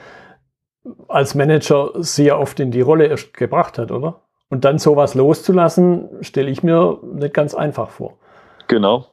als 1.08 1.36
Manager 1.36 1.92
sehr 1.98 2.40
oft 2.40 2.60
in 2.60 2.72
die 2.72 2.82
Rolle 2.82 3.06
erst 3.06 3.36
gebracht 3.36 3.78
hat, 3.78 3.92
oder? 3.92 4.22
Und 4.52 4.66
dann 4.66 4.80
sowas 4.80 5.16
loszulassen, 5.16 6.10
stelle 6.20 6.52
ich 6.52 6.62
mir 6.62 7.00
nicht 7.14 7.34
ganz 7.34 7.56
einfach 7.56 7.90
vor. 7.90 8.18
Genau, 8.68 9.08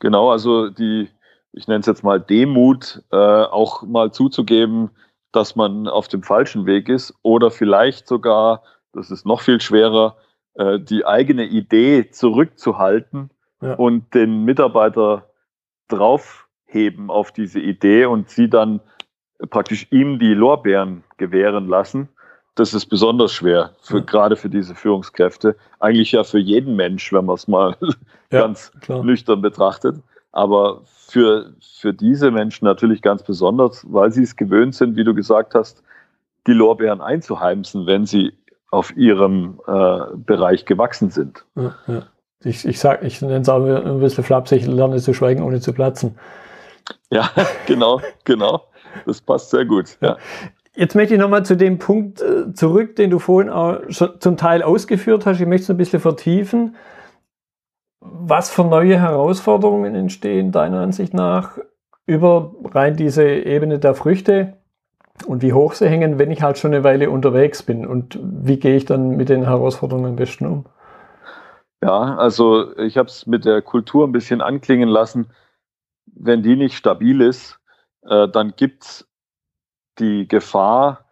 genau. 0.00 0.32
Also 0.32 0.68
die, 0.68 1.08
ich 1.52 1.68
nenne 1.68 1.80
es 1.80 1.86
jetzt 1.86 2.02
mal 2.02 2.20
Demut, 2.20 3.00
äh, 3.12 3.16
auch 3.16 3.82
mal 3.82 4.10
zuzugeben, 4.12 4.90
dass 5.30 5.54
man 5.54 5.86
auf 5.86 6.08
dem 6.08 6.24
falschen 6.24 6.66
Weg 6.66 6.88
ist 6.88 7.14
oder 7.22 7.52
vielleicht 7.52 8.08
sogar, 8.08 8.64
das 8.92 9.12
ist 9.12 9.24
noch 9.24 9.42
viel 9.42 9.60
schwerer, 9.60 10.16
äh, 10.54 10.80
die 10.80 11.06
eigene 11.06 11.44
Idee 11.44 12.10
zurückzuhalten 12.10 13.30
ja. 13.62 13.74
und 13.74 14.12
den 14.12 14.44
Mitarbeiter 14.44 15.30
draufheben 15.86 17.10
auf 17.10 17.30
diese 17.30 17.60
Idee 17.60 18.06
und 18.06 18.28
sie 18.28 18.50
dann 18.50 18.80
praktisch 19.50 19.86
ihm 19.92 20.18
die 20.18 20.34
Lorbeeren 20.34 21.04
gewähren 21.16 21.68
lassen. 21.68 22.08
Das 22.54 22.74
ist 22.74 22.86
besonders 22.86 23.32
schwer, 23.32 23.70
für, 23.80 23.98
ja. 23.98 24.04
gerade 24.04 24.36
für 24.36 24.48
diese 24.48 24.74
Führungskräfte. 24.74 25.56
Eigentlich 25.78 26.12
ja 26.12 26.24
für 26.24 26.38
jeden 26.38 26.76
Mensch, 26.76 27.12
wenn 27.12 27.24
man 27.24 27.36
es 27.36 27.48
mal 27.48 27.76
ja, 28.30 28.40
ganz 28.40 28.72
klar. 28.80 29.04
nüchtern 29.04 29.40
betrachtet. 29.40 29.96
Aber 30.32 30.82
für, 30.84 31.54
für 31.60 31.92
diese 31.92 32.30
Menschen 32.30 32.64
natürlich 32.64 33.02
ganz 33.02 33.22
besonders, 33.22 33.84
weil 33.90 34.12
sie 34.12 34.22
es 34.22 34.36
gewöhnt 34.36 34.74
sind, 34.74 34.96
wie 34.96 35.04
du 35.04 35.14
gesagt 35.14 35.54
hast, 35.54 35.82
die 36.46 36.52
Lorbeeren 36.52 37.00
einzuheimsen, 37.00 37.86
wenn 37.86 38.06
sie 38.06 38.32
auf 38.70 38.96
ihrem 38.96 39.60
äh, 39.66 40.00
Bereich 40.16 40.64
gewachsen 40.64 41.10
sind. 41.10 41.44
Ja, 41.56 41.74
ja. 41.86 42.02
Ich, 42.42 42.64
ich, 42.64 42.82
ich 43.02 43.20
nenne 43.20 43.40
es 43.40 43.48
auch 43.48 43.62
ein 43.62 44.00
bisschen 44.00 44.24
flapsig, 44.24 44.66
lerne 44.66 44.96
zu 44.98 45.12
schweigen, 45.12 45.42
ohne 45.42 45.60
zu 45.60 45.74
platzen. 45.74 46.18
Ja, 47.10 47.30
genau, 47.66 48.00
genau. 48.24 48.64
Das 49.04 49.20
passt 49.20 49.50
sehr 49.50 49.64
gut. 49.64 49.98
Ja. 50.00 50.16
Jetzt 50.80 50.94
möchte 50.94 51.12
ich 51.12 51.20
nochmal 51.20 51.44
zu 51.44 51.58
dem 51.58 51.78
Punkt 51.78 52.22
äh, 52.22 52.54
zurück, 52.54 52.96
den 52.96 53.10
du 53.10 53.18
vorhin 53.18 53.50
auch 53.50 53.80
schon 53.90 54.18
zum 54.18 54.38
Teil 54.38 54.62
ausgeführt 54.62 55.26
hast. 55.26 55.38
Ich 55.38 55.46
möchte 55.46 55.64
es 55.64 55.70
ein 55.70 55.76
bisschen 55.76 56.00
vertiefen. 56.00 56.74
Was 58.00 58.48
für 58.48 58.64
neue 58.64 58.98
Herausforderungen 58.98 59.94
entstehen 59.94 60.52
deiner 60.52 60.80
Ansicht 60.80 61.12
nach 61.12 61.58
über 62.06 62.54
rein 62.64 62.96
diese 62.96 63.28
Ebene 63.28 63.78
der 63.78 63.94
Früchte 63.94 64.56
und 65.26 65.42
wie 65.42 65.52
hoch 65.52 65.74
sie 65.74 65.86
hängen, 65.86 66.18
wenn 66.18 66.30
ich 66.30 66.40
halt 66.40 66.56
schon 66.56 66.72
eine 66.72 66.82
Weile 66.82 67.10
unterwegs 67.10 67.62
bin? 67.62 67.86
Und 67.86 68.18
wie 68.22 68.58
gehe 68.58 68.76
ich 68.76 68.86
dann 68.86 69.18
mit 69.18 69.28
den 69.28 69.44
Herausforderungen 69.44 70.06
am 70.06 70.16
besten 70.16 70.46
um? 70.46 70.64
Ja, 71.82 72.16
also 72.16 72.74
ich 72.78 72.96
habe 72.96 73.10
es 73.10 73.26
mit 73.26 73.44
der 73.44 73.60
Kultur 73.60 74.06
ein 74.06 74.12
bisschen 74.12 74.40
anklingen 74.40 74.88
lassen. 74.88 75.26
Wenn 76.06 76.42
die 76.42 76.56
nicht 76.56 76.78
stabil 76.78 77.20
ist, 77.20 77.60
äh, 78.08 78.28
dann 78.28 78.54
gibt 78.56 78.84
es 78.84 79.09
die 79.98 80.28
Gefahr, 80.28 81.04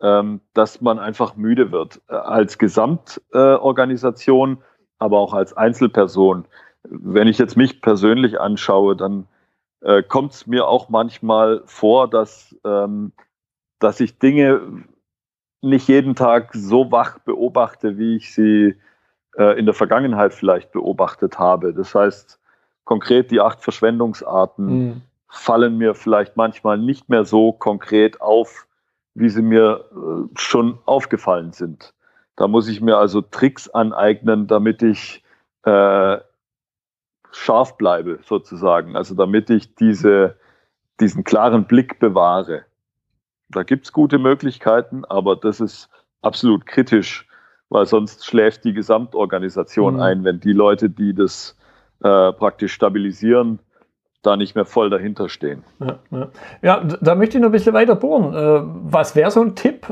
ähm, 0.00 0.40
dass 0.52 0.80
man 0.80 0.98
einfach 0.98 1.36
müde 1.36 1.72
wird. 1.72 2.00
Äh, 2.08 2.14
als 2.14 2.58
Gesamtorganisation, 2.58 4.58
aber 4.98 5.18
auch 5.18 5.34
als 5.34 5.56
Einzelperson. 5.56 6.46
Wenn 6.82 7.28
ich 7.28 7.38
jetzt 7.38 7.56
mich 7.56 7.80
persönlich 7.80 8.40
anschaue, 8.40 8.96
dann 8.96 9.26
äh, 9.80 10.02
kommt 10.02 10.32
es 10.32 10.46
mir 10.46 10.66
auch 10.66 10.88
manchmal 10.88 11.62
vor, 11.66 12.08
dass, 12.08 12.56
ähm, 12.64 13.12
dass 13.78 14.00
ich 14.00 14.18
Dinge 14.18 14.84
nicht 15.62 15.88
jeden 15.88 16.14
Tag 16.14 16.50
so 16.52 16.90
wach 16.90 17.18
beobachte, 17.20 17.96
wie 17.96 18.16
ich 18.16 18.34
sie 18.34 18.74
äh, 19.38 19.58
in 19.58 19.64
der 19.64 19.74
Vergangenheit 19.74 20.34
vielleicht 20.34 20.72
beobachtet 20.72 21.38
habe. 21.38 21.72
Das 21.72 21.94
heißt, 21.94 22.38
konkret 22.84 23.30
die 23.30 23.40
acht 23.40 23.62
Verschwendungsarten, 23.62 24.66
mhm 24.66 25.02
fallen 25.34 25.78
mir 25.78 25.94
vielleicht 25.94 26.36
manchmal 26.36 26.78
nicht 26.78 27.08
mehr 27.08 27.24
so 27.24 27.52
konkret 27.52 28.20
auf, 28.20 28.66
wie 29.14 29.28
sie 29.28 29.42
mir 29.42 29.84
äh, 29.92 30.38
schon 30.38 30.78
aufgefallen 30.86 31.52
sind. 31.52 31.92
Da 32.36 32.48
muss 32.48 32.68
ich 32.68 32.80
mir 32.80 32.96
also 32.96 33.20
Tricks 33.20 33.68
aneignen, 33.68 34.46
damit 34.46 34.82
ich 34.82 35.22
äh, 35.62 36.18
scharf 37.30 37.76
bleibe, 37.76 38.20
sozusagen. 38.24 38.96
Also 38.96 39.14
damit 39.14 39.50
ich 39.50 39.74
diese, 39.74 40.36
diesen 41.00 41.24
klaren 41.24 41.64
Blick 41.64 41.98
bewahre. 41.98 42.64
Da 43.48 43.62
gibt 43.62 43.86
es 43.86 43.92
gute 43.92 44.18
Möglichkeiten, 44.18 45.04
aber 45.04 45.36
das 45.36 45.60
ist 45.60 45.88
absolut 46.22 46.66
kritisch, 46.66 47.28
weil 47.68 47.86
sonst 47.86 48.24
schläft 48.24 48.64
die 48.64 48.72
Gesamtorganisation 48.72 49.94
mhm. 49.94 50.00
ein, 50.00 50.24
wenn 50.24 50.40
die 50.40 50.52
Leute, 50.52 50.90
die 50.90 51.14
das 51.14 51.56
äh, 52.02 52.32
praktisch 52.32 52.72
stabilisieren, 52.72 53.60
da 54.26 54.36
nicht 54.36 54.54
mehr 54.54 54.64
voll 54.64 54.90
dahinter 54.90 55.28
stehen. 55.28 55.62
Ja, 55.80 55.98
ja. 56.10 56.28
ja 56.62 56.84
da 57.00 57.14
möchte 57.14 57.36
ich 57.36 57.42
noch 57.42 57.48
ein 57.48 57.52
bisschen 57.52 57.74
weiter 57.74 57.94
bohren. 57.94 58.34
Äh, 58.34 58.62
was 58.90 59.14
wäre 59.14 59.30
so 59.30 59.40
ein 59.40 59.54
Tipp, 59.54 59.86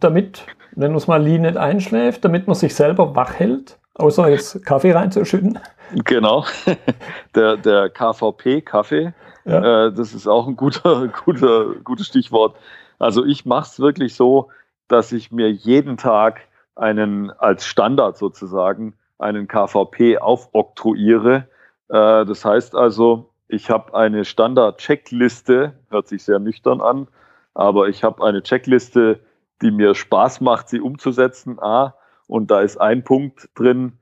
damit, 0.00 0.46
wenn 0.72 0.90
man 0.90 0.98
es 0.98 1.06
mal 1.06 1.22
Lean 1.22 1.42
nicht 1.42 1.56
einschläft, 1.56 2.24
damit 2.24 2.46
man 2.46 2.56
sich 2.56 2.74
selber 2.74 3.14
wach 3.14 3.34
hält, 3.34 3.78
außer 3.94 4.28
jetzt 4.28 4.64
Kaffee 4.64 4.92
reinzuschütten? 4.92 5.58
Genau, 6.04 6.44
der, 7.34 7.56
der 7.56 7.90
KVP-Kaffee, 7.90 9.12
ja. 9.44 9.86
äh, 9.86 9.92
das 9.92 10.14
ist 10.14 10.26
auch 10.26 10.46
ein 10.46 10.56
guter, 10.56 11.08
guter, 11.24 11.74
gutes 11.84 12.06
Stichwort. 12.06 12.56
Also 12.98 13.24
ich 13.24 13.44
mache 13.44 13.68
es 13.70 13.80
wirklich 13.80 14.14
so, 14.14 14.48
dass 14.88 15.12
ich 15.12 15.30
mir 15.30 15.50
jeden 15.50 15.96
Tag 15.96 16.40
einen 16.76 17.30
als 17.30 17.66
Standard 17.66 18.16
sozusagen 18.16 18.94
einen 19.18 19.46
KVP 19.48 20.18
aufoktroyiere. 20.18 21.48
Äh, 21.88 22.24
das 22.24 22.44
heißt 22.44 22.74
also, 22.74 23.30
ich 23.48 23.70
habe 23.70 23.94
eine 23.94 24.24
Standard-Checkliste, 24.24 25.74
hört 25.90 26.08
sich 26.08 26.24
sehr 26.24 26.38
nüchtern 26.38 26.80
an, 26.80 27.08
aber 27.54 27.88
ich 27.88 28.02
habe 28.02 28.24
eine 28.24 28.42
Checkliste, 28.42 29.20
die 29.62 29.70
mir 29.70 29.94
Spaß 29.94 30.40
macht, 30.40 30.68
sie 30.68 30.80
umzusetzen. 30.80 31.58
A, 31.60 31.94
und 32.26 32.50
da 32.50 32.60
ist 32.60 32.78
ein 32.78 33.04
Punkt 33.04 33.48
drin, 33.54 33.98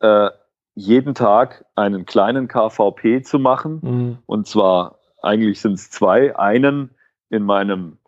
äh, 0.00 0.30
jeden 0.74 1.14
Tag 1.14 1.64
einen 1.74 2.06
kleinen 2.06 2.48
KVP 2.48 3.22
zu 3.22 3.38
machen. 3.38 3.80
Mhm. 3.82 4.18
Und 4.26 4.46
zwar 4.46 4.98
eigentlich 5.22 5.60
sind 5.60 5.74
es 5.74 5.90
zwei. 5.90 6.36
Einen 6.36 6.90
in 7.28 7.44
meinem 7.44 7.98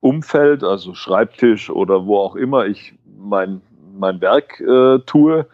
Umfeld, 0.00 0.64
also 0.64 0.94
Schreibtisch 0.94 1.70
oder 1.70 2.06
wo 2.06 2.18
auch 2.18 2.34
immer 2.34 2.66
ich 2.66 2.94
mein, 3.04 3.62
mein 3.94 4.20
Werk 4.20 4.60
äh, 4.60 4.98
tue, 5.00 5.46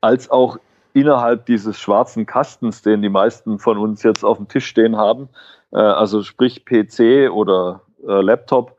als 0.00 0.30
auch 0.30 0.58
innerhalb 0.96 1.44
dieses 1.44 1.78
schwarzen 1.78 2.24
Kastens, 2.24 2.80
den 2.80 3.02
die 3.02 3.10
meisten 3.10 3.58
von 3.58 3.76
uns 3.76 4.02
jetzt 4.02 4.24
auf 4.24 4.38
dem 4.38 4.48
Tisch 4.48 4.66
stehen 4.66 4.96
haben, 4.96 5.28
äh, 5.72 5.76
also 5.76 6.22
sprich 6.22 6.64
PC 6.64 7.30
oder 7.30 7.82
äh, 8.06 8.22
Laptop, 8.22 8.76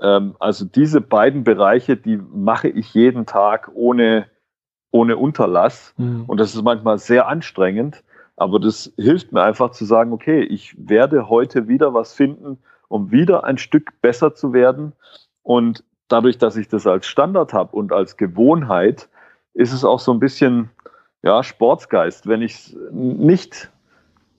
ähm, 0.00 0.34
also 0.40 0.64
diese 0.64 1.00
beiden 1.00 1.44
Bereiche, 1.44 1.96
die 1.96 2.16
mache 2.16 2.68
ich 2.68 2.92
jeden 2.94 3.26
Tag 3.26 3.70
ohne 3.74 4.26
ohne 4.90 5.16
Unterlass. 5.18 5.94
Mhm. 5.98 6.24
Und 6.26 6.40
das 6.40 6.54
ist 6.54 6.62
manchmal 6.62 6.98
sehr 6.98 7.28
anstrengend. 7.28 8.02
Aber 8.36 8.58
das 8.58 8.92
hilft 8.96 9.32
mir 9.32 9.42
einfach 9.42 9.70
zu 9.70 9.84
sagen, 9.84 10.12
okay, 10.12 10.42
ich 10.42 10.74
werde 10.78 11.28
heute 11.28 11.68
wieder 11.68 11.94
was 11.94 12.14
finden, 12.14 12.58
um 12.88 13.10
wieder 13.10 13.44
ein 13.44 13.58
Stück 13.58 14.00
besser 14.00 14.34
zu 14.34 14.52
werden. 14.52 14.92
Und 15.42 15.84
dadurch, 16.08 16.38
dass 16.38 16.56
ich 16.56 16.68
das 16.68 16.86
als 16.86 17.06
Standard 17.06 17.52
habe 17.52 17.76
und 17.76 17.92
als 17.92 18.16
Gewohnheit, 18.16 19.08
ist 19.54 19.72
es 19.72 19.84
auch 19.84 20.00
so 20.00 20.12
ein 20.12 20.20
bisschen 20.20 20.70
ja, 21.26 21.42
Sportsgeist. 21.42 22.28
Wenn 22.28 22.40
ich 22.40 22.54
es 22.54 22.76
nicht 22.92 23.72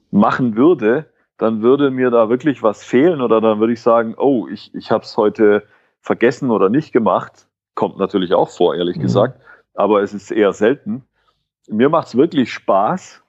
machen 0.10 0.56
würde, 0.56 1.06
dann 1.38 1.62
würde 1.62 1.91
mir 1.91 2.10
da 2.10 2.29
wirklich 2.29 2.63
was 2.63 2.82
fehlen 2.82 3.22
oder 3.22 3.41
dann 3.41 3.60
würde 3.60 3.74
ich 3.74 3.82
sagen, 3.82 4.15
oh, 4.17 4.48
ich, 4.48 4.74
ich 4.74 4.89
habe 4.89 5.03
es 5.03 5.17
heute 5.17 5.63
vergessen 6.00 6.50
oder 6.50 6.70
nicht 6.70 6.94
gemacht. 6.94 7.48
Kommt 7.75 7.98
natürlich 8.00 8.34
auch 8.34 8.50
vor, 8.50 8.74
ehrlich 8.74 8.96
mhm. 8.96 9.01
gesagt, 9.01 9.41
aber 9.74 10.01
es 10.01 10.13
ist 10.13 10.32
eher 10.32 10.53
selten. 10.53 11.03
Mir 11.67 11.89
macht 11.89 12.08
es 12.08 12.15
wirklich 12.15 12.53
Spaß. 12.53 13.22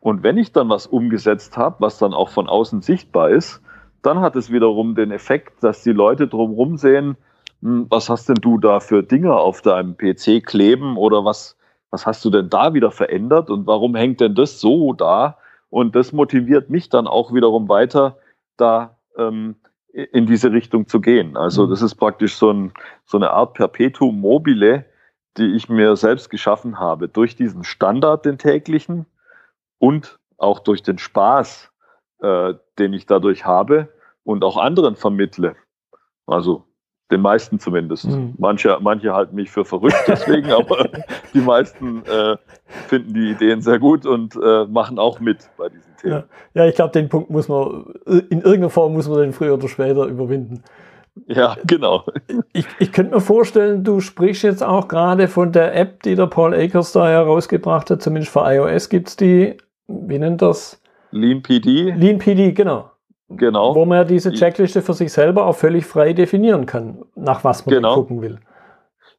Und 0.00 0.24
wenn 0.24 0.36
ich 0.36 0.52
dann 0.52 0.68
was 0.68 0.88
umgesetzt 0.88 1.56
habe, 1.56 1.76
was 1.78 1.98
dann 1.98 2.12
auch 2.12 2.30
von 2.30 2.48
außen 2.48 2.82
sichtbar 2.82 3.30
ist, 3.30 3.62
dann 4.02 4.20
hat 4.20 4.34
es 4.34 4.50
wiederum 4.50 4.96
den 4.96 5.12
Effekt, 5.12 5.62
dass 5.62 5.84
die 5.84 5.92
Leute 5.92 6.26
drumherum 6.26 6.76
sehen, 6.76 7.16
hm, 7.62 7.86
was 7.88 8.10
hast 8.10 8.28
denn 8.28 8.36
du 8.40 8.58
da 8.58 8.80
für 8.80 9.04
Dinge 9.04 9.34
auf 9.34 9.62
deinem 9.62 9.96
PC 9.96 10.44
kleben 10.44 10.96
oder 10.96 11.24
was, 11.24 11.56
was 11.96 12.04
hast 12.04 12.22
du 12.26 12.30
denn 12.30 12.50
da 12.50 12.74
wieder 12.74 12.90
verändert 12.90 13.48
und 13.48 13.66
warum 13.66 13.94
hängt 13.94 14.20
denn 14.20 14.34
das 14.34 14.60
so 14.60 14.92
da? 14.92 15.38
Und 15.70 15.96
das 15.96 16.12
motiviert 16.12 16.68
mich 16.68 16.90
dann 16.90 17.06
auch 17.06 17.32
wiederum 17.32 17.70
weiter, 17.70 18.18
da 18.58 18.98
ähm, 19.16 19.56
in 19.94 20.26
diese 20.26 20.52
Richtung 20.52 20.86
zu 20.88 21.00
gehen. 21.00 21.38
Also 21.38 21.64
mhm. 21.64 21.70
das 21.70 21.80
ist 21.80 21.94
praktisch 21.94 22.36
so, 22.36 22.50
ein, 22.50 22.74
so 23.06 23.16
eine 23.16 23.30
Art 23.30 23.54
Perpetuum 23.54 24.20
mobile, 24.20 24.84
die 25.38 25.54
ich 25.54 25.70
mir 25.70 25.96
selbst 25.96 26.28
geschaffen 26.28 26.78
habe, 26.78 27.08
durch 27.08 27.34
diesen 27.34 27.64
Standard, 27.64 28.26
den 28.26 28.36
täglichen 28.36 29.06
und 29.78 30.18
auch 30.36 30.58
durch 30.58 30.82
den 30.82 30.98
Spaß, 30.98 31.70
äh, 32.20 32.52
den 32.78 32.92
ich 32.92 33.06
dadurch 33.06 33.46
habe 33.46 33.88
und 34.22 34.44
auch 34.44 34.58
anderen 34.58 34.96
vermittle. 34.96 35.56
Also 36.26 36.66
den 37.10 37.20
meisten 37.20 37.58
zumindest. 37.58 38.06
Mhm. 38.06 38.34
Manche, 38.38 38.78
manche 38.80 39.12
halten 39.12 39.36
mich 39.36 39.50
für 39.50 39.64
verrückt 39.64 40.04
deswegen, 40.06 40.50
aber 40.52 40.88
die 41.32 41.40
meisten 41.40 42.02
äh, 42.04 42.36
finden 42.88 43.14
die 43.14 43.30
Ideen 43.30 43.60
sehr 43.60 43.78
gut 43.78 44.06
und 44.06 44.34
äh, 44.36 44.64
machen 44.66 44.98
auch 44.98 45.20
mit 45.20 45.48
bei 45.56 45.68
diesen 45.68 45.96
Themen. 45.96 46.24
Ja, 46.54 46.62
ja 46.62 46.68
ich 46.68 46.74
glaube, 46.74 46.92
den 46.92 47.08
Punkt 47.08 47.30
muss 47.30 47.48
man, 47.48 47.84
in 48.06 48.40
irgendeiner 48.40 48.70
Form 48.70 48.94
muss 48.94 49.08
man 49.08 49.18
den 49.18 49.32
früher 49.32 49.54
oder 49.54 49.68
später 49.68 50.06
überwinden. 50.06 50.62
Ja, 51.26 51.56
genau. 51.66 52.04
Ich, 52.52 52.66
ich 52.78 52.92
könnte 52.92 53.14
mir 53.14 53.20
vorstellen, 53.20 53.84
du 53.84 54.00
sprichst 54.00 54.42
jetzt 54.42 54.62
auch 54.62 54.86
gerade 54.86 55.28
von 55.28 55.50
der 55.50 55.74
App, 55.74 56.02
die 56.02 56.14
der 56.14 56.26
Paul 56.26 56.54
Akers 56.54 56.92
da 56.92 57.08
herausgebracht 57.08 57.90
hat, 57.90 58.02
zumindest 58.02 58.32
für 58.32 58.40
iOS 58.40 58.90
gibt 58.90 59.08
es 59.08 59.16
die, 59.16 59.56
wie 59.88 60.18
nennt 60.18 60.42
das? 60.42 60.80
Lean 61.12 61.42
PD. 61.42 61.92
Lean 61.92 62.18
PD, 62.18 62.52
genau. 62.52 62.90
Genau. 63.28 63.74
Wo 63.74 63.84
man 63.84 63.98
ja 63.98 64.04
diese 64.04 64.32
Checkliste 64.32 64.82
für 64.82 64.94
sich 64.94 65.12
selber 65.12 65.46
auch 65.46 65.56
völlig 65.56 65.84
frei 65.84 66.12
definieren 66.12 66.66
kann, 66.66 67.04
nach 67.16 67.42
was 67.42 67.66
man 67.66 67.74
genau. 67.74 67.94
gucken 67.96 68.22
will. 68.22 68.38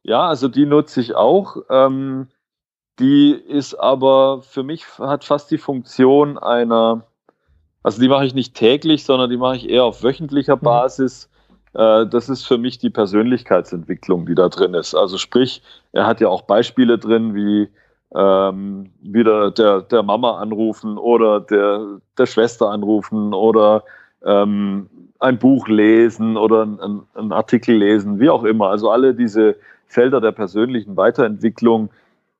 Ja, 0.02 0.26
also 0.26 0.48
die 0.48 0.64
nutze 0.64 1.00
ich 1.00 1.14
auch. 1.14 1.58
Ähm, 1.68 2.28
die 2.98 3.32
ist 3.32 3.74
aber 3.74 4.42
für 4.42 4.62
mich 4.62 4.86
hat 4.98 5.24
fast 5.24 5.50
die 5.50 5.58
Funktion 5.58 6.38
einer, 6.38 7.04
also 7.82 8.00
die 8.00 8.08
mache 8.08 8.24
ich 8.24 8.34
nicht 8.34 8.54
täglich, 8.54 9.04
sondern 9.04 9.28
die 9.28 9.36
mache 9.36 9.56
ich 9.56 9.68
eher 9.68 9.84
auf 9.84 10.02
wöchentlicher 10.02 10.56
mhm. 10.56 10.60
Basis. 10.60 11.30
Äh, 11.74 12.06
das 12.06 12.30
ist 12.30 12.46
für 12.46 12.56
mich 12.56 12.78
die 12.78 12.90
Persönlichkeitsentwicklung, 12.90 14.24
die 14.24 14.34
da 14.34 14.48
drin 14.48 14.72
ist. 14.72 14.94
Also 14.94 15.18
sprich, 15.18 15.62
er 15.92 16.06
hat 16.06 16.20
ja 16.20 16.28
auch 16.28 16.42
Beispiele 16.42 16.98
drin, 16.98 17.34
wie 17.34 17.68
ähm, 18.14 18.90
wieder 19.02 19.50
der, 19.50 19.82
der 19.82 20.02
Mama 20.02 20.38
anrufen 20.38 20.98
oder 20.98 21.40
der, 21.40 22.00
der 22.16 22.26
Schwester 22.26 22.70
anrufen 22.70 23.34
oder 23.34 23.84
ähm, 24.24 24.88
ein 25.18 25.38
Buch 25.38 25.68
lesen 25.68 26.36
oder 26.36 26.62
ein, 26.62 27.02
ein 27.14 27.32
Artikel 27.32 27.76
lesen, 27.76 28.20
wie 28.20 28.30
auch 28.30 28.44
immer. 28.44 28.68
Also 28.68 28.90
alle 28.90 29.14
diese 29.14 29.56
Felder 29.86 30.20
der 30.20 30.32
persönlichen 30.32 30.96
Weiterentwicklung, 30.96 31.90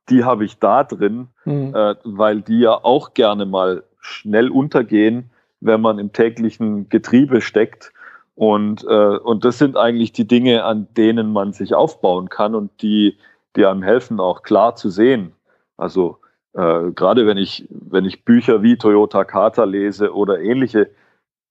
die 0.09 0.25
habe 0.25 0.45
ich 0.45 0.59
da 0.59 0.85
drin, 0.85 1.29
mhm. 1.45 1.75
äh, 1.75 1.95
weil 2.05 2.41
die 2.41 2.61
ja 2.61 2.73
auch 2.73 3.15
gerne 3.15 3.47
mal 3.47 3.83
schnell 4.01 4.49
untergehen, 4.49 5.31
wenn 5.61 5.81
man 5.81 5.99
im 5.99 6.13
täglichen 6.13 6.89
Getriebe 6.89 7.41
steckt. 7.41 7.93
Und, 8.37 8.85
äh, 8.89 9.17
und 9.17 9.45
das 9.45 9.59
sind 9.59 9.77
eigentlich 9.77 10.13
die 10.13 10.27
Dinge, 10.27 10.65
an 10.65 10.87
denen 10.97 11.33
man 11.33 11.53
sich 11.53 11.75
aufbauen 11.75 12.29
kann 12.29 12.55
und 12.55 12.71
die, 12.81 13.19
die 13.57 13.67
einem 13.67 13.83
helfen, 13.83 14.21
auch 14.21 14.43
klar 14.43 14.77
zu 14.77 14.91
sehen. 14.91 15.33
Also 15.79 16.19
äh, 16.53 16.91
gerade 16.91 17.27
wenn 17.27 17.39
ich, 17.39 17.67
wenn 17.71 18.05
ich 18.05 18.27
Bücher 18.27 18.63
wie 18.63 18.77
Toyota 18.77 19.25
Kata 19.25 19.65
lese 19.65 20.13
oder 20.13 20.41
ähnliche 20.41 20.91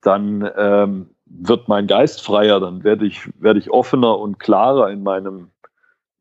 dann 0.00 0.48
ähm, 0.56 1.10
wird 1.26 1.68
mein 1.68 1.86
Geist 1.86 2.22
freier, 2.22 2.60
dann 2.60 2.84
werde 2.84 3.06
ich, 3.06 3.28
werde 3.40 3.58
ich 3.58 3.70
offener 3.70 4.18
und 4.18 4.38
klarer 4.38 4.90
in 4.90 5.02
meinem 5.02 5.50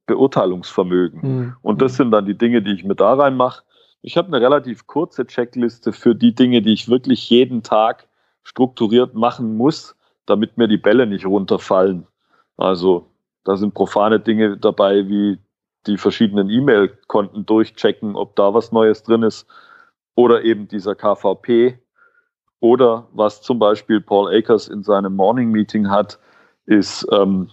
Beurteilungsvermögen. 0.05 1.21
Mhm. 1.21 1.55
Und 1.61 1.81
das 1.81 1.95
sind 1.95 2.11
dann 2.11 2.25
die 2.25 2.37
Dinge, 2.37 2.61
die 2.61 2.73
ich 2.73 2.83
mir 2.83 2.95
da 2.95 3.13
reinmache. 3.13 3.63
Ich 4.01 4.17
habe 4.17 4.27
eine 4.27 4.41
relativ 4.41 4.87
kurze 4.87 5.25
Checkliste 5.25 5.91
für 5.91 6.15
die 6.15 6.33
Dinge, 6.33 6.61
die 6.61 6.73
ich 6.73 6.89
wirklich 6.89 7.29
jeden 7.29 7.63
Tag 7.63 8.07
strukturiert 8.43 9.15
machen 9.15 9.57
muss, 9.57 9.95
damit 10.25 10.57
mir 10.57 10.67
die 10.67 10.77
Bälle 10.77 11.07
nicht 11.07 11.25
runterfallen. 11.25 12.07
Also 12.55 13.07
da 13.43 13.57
sind 13.57 13.73
profane 13.73 14.19
Dinge 14.19 14.57
dabei, 14.57 15.07
wie 15.07 15.39
die 15.87 15.97
verschiedenen 15.97 16.49
E-Mail-Konten 16.49 17.45
durchchecken, 17.45 18.15
ob 18.15 18.35
da 18.35 18.53
was 18.53 18.71
Neues 18.71 19.03
drin 19.03 19.23
ist. 19.23 19.47
Oder 20.15 20.43
eben 20.43 20.67
dieser 20.67 20.95
KVP, 20.95 21.79
oder 22.59 23.07
was 23.11 23.41
zum 23.41 23.59
Beispiel 23.59 24.01
Paul 24.01 24.33
Akers 24.33 24.67
in 24.67 24.83
seinem 24.83 25.15
Morning 25.15 25.51
Meeting 25.51 25.89
hat, 25.89 26.19
ist 26.65 27.07
ähm, 27.11 27.49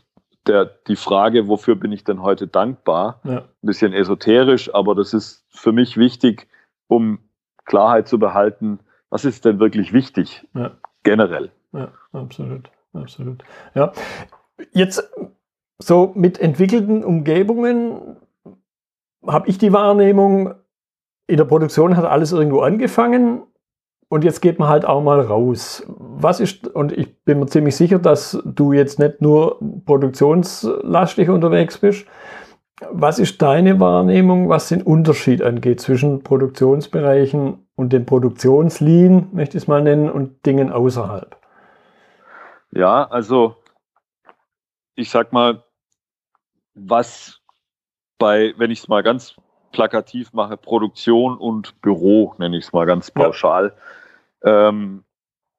der, 0.47 0.65
die 0.89 0.97
Frage, 0.97 1.49
wofür 1.49 1.77
bin 1.77 1.93
ich 1.93 2.05
denn 2.05 2.23
heute 2.23 2.47
dankbar? 2.47 3.21
Ja. 3.25 3.39
Ein 3.39 3.47
bisschen 3.63 3.93
esoterisch, 3.93 4.75
aber 4.75 4.95
das 4.95 5.15
ist 5.15 5.45
für 5.51 5.73
mich 5.73 5.97
wichtig, 5.97 6.49
um 6.89 7.19
Klarheit 7.65 8.09
zu 8.09 8.19
behalten, 8.19 8.81
was 9.11 9.25
ist 9.25 9.45
denn 9.45 9.59
wirklich 9.59 9.93
wichtig 9.93 10.47
ja. 10.55 10.73
generell. 11.03 11.51
Ja, 11.73 11.93
absolut, 12.13 12.71
absolut. 12.93 13.43
Ja, 13.75 13.93
jetzt 14.73 15.09
so 15.79 16.13
mit 16.15 16.39
entwickelten 16.39 17.05
Umgebungen 17.05 18.17
habe 19.27 19.49
ich 19.49 19.59
die 19.59 19.73
Wahrnehmung, 19.73 20.55
in 21.27 21.37
der 21.37 21.45
Produktion 21.45 21.97
hat 21.97 22.05
alles 22.05 22.33
irgendwo 22.33 22.61
angefangen 22.61 23.43
und 24.09 24.25
jetzt 24.25 24.43
geht 24.43 24.59
man 24.59 24.69
halt 24.69 24.85
auch 24.85 25.03
mal 25.03 25.21
raus. 25.21 25.85
Was 25.89 26.41
ist, 26.41 26.69
und 26.69 26.93
ich 26.93 27.25
bin 27.25 27.39
mir 27.41 27.47
ziemlich 27.47 27.77
sicher, 27.77 27.99
dass 27.99 28.41
du 28.45 28.73
jetzt 28.73 28.99
nicht 28.99 29.21
nur 29.21 29.59
produktionslastig 29.87 31.29
unterwegs 31.31 31.79
bist. 31.79 32.07
Was 32.91 33.19
ist 33.19 33.41
deine 33.41 33.81
Wahrnehmung, 33.81 34.49
was 34.49 34.69
den 34.69 34.83
Unterschied 34.83 35.43
angeht 35.43 35.81
zwischen 35.81 36.23
Produktionsbereichen 36.23 37.67
und 37.77 37.93
den 37.93 38.05
Produktionslinien, 38.05 39.29
möchte 39.33 39.57
ich 39.57 39.65
es 39.65 39.69
mal 39.69 39.83
nennen, 39.83 40.11
und 40.11 40.45
Dingen 40.45 40.71
außerhalb? 40.73 41.37
Ja, 42.73 43.05
also 43.05 43.57
ich 44.97 45.11
sag 45.11 45.33
mal, 45.33 45.63
was 46.75 47.41
bei, 48.19 48.55
wenn 48.57 48.71
ich 48.71 48.81
es 48.81 48.89
mal 48.89 49.03
ganz 49.03 49.35
plakativ 49.73 50.33
mache, 50.33 50.57
Produktion 50.57 51.37
und 51.37 51.81
Büro, 51.81 52.35
nenne 52.39 52.57
ich 52.57 52.67
es 52.67 52.73
mal 52.73 52.87
ganz 52.87 53.11
pauschal. 53.11 53.75
Ja 53.75 53.83
ähm, 54.45 55.05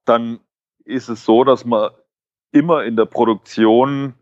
dann 0.06 0.40
ist 0.86 1.10
es 1.10 1.26
so, 1.26 1.44
dass 1.44 1.66
man 1.66 1.90
immer 2.52 2.84
in 2.84 2.96
der 2.96 3.06
Produktion 3.06 4.14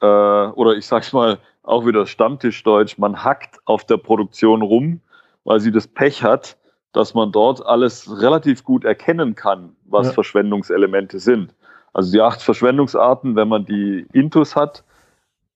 äh, 0.00 0.06
oder 0.06 0.76
ich 0.76 0.86
sag's 0.86 1.12
mal 1.12 1.38
auch 1.62 1.86
wieder 1.86 2.06
Stammtischdeutsch, 2.06 2.98
man 2.98 3.24
hackt 3.24 3.58
auf 3.64 3.84
der 3.84 3.96
Produktion 3.96 4.60
rum, 4.60 5.00
weil 5.44 5.60
sie 5.60 5.72
das 5.72 5.88
Pech 5.88 6.22
hat, 6.22 6.58
dass 6.92 7.14
man 7.14 7.32
dort 7.32 7.64
alles 7.64 8.20
relativ 8.20 8.62
gut 8.62 8.84
erkennen 8.84 9.34
kann, 9.34 9.74
was 9.86 10.08
ja. 10.08 10.12
Verschwendungselemente 10.12 11.18
sind. 11.18 11.54
Also 11.94 12.12
die 12.12 12.20
acht 12.20 12.42
Verschwendungsarten, 12.42 13.34
wenn 13.34 13.48
man 13.48 13.64
die 13.64 14.06
Intus 14.12 14.54
hat, 14.54 14.84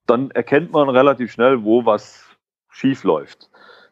dann 0.09 0.31
erkennt 0.33 0.73
man 0.73 0.89
relativ 0.89 1.33
schnell, 1.33 1.63
wo 1.65 1.85
was 1.85 2.25
schief 2.71 3.05
läuft. 3.05 3.51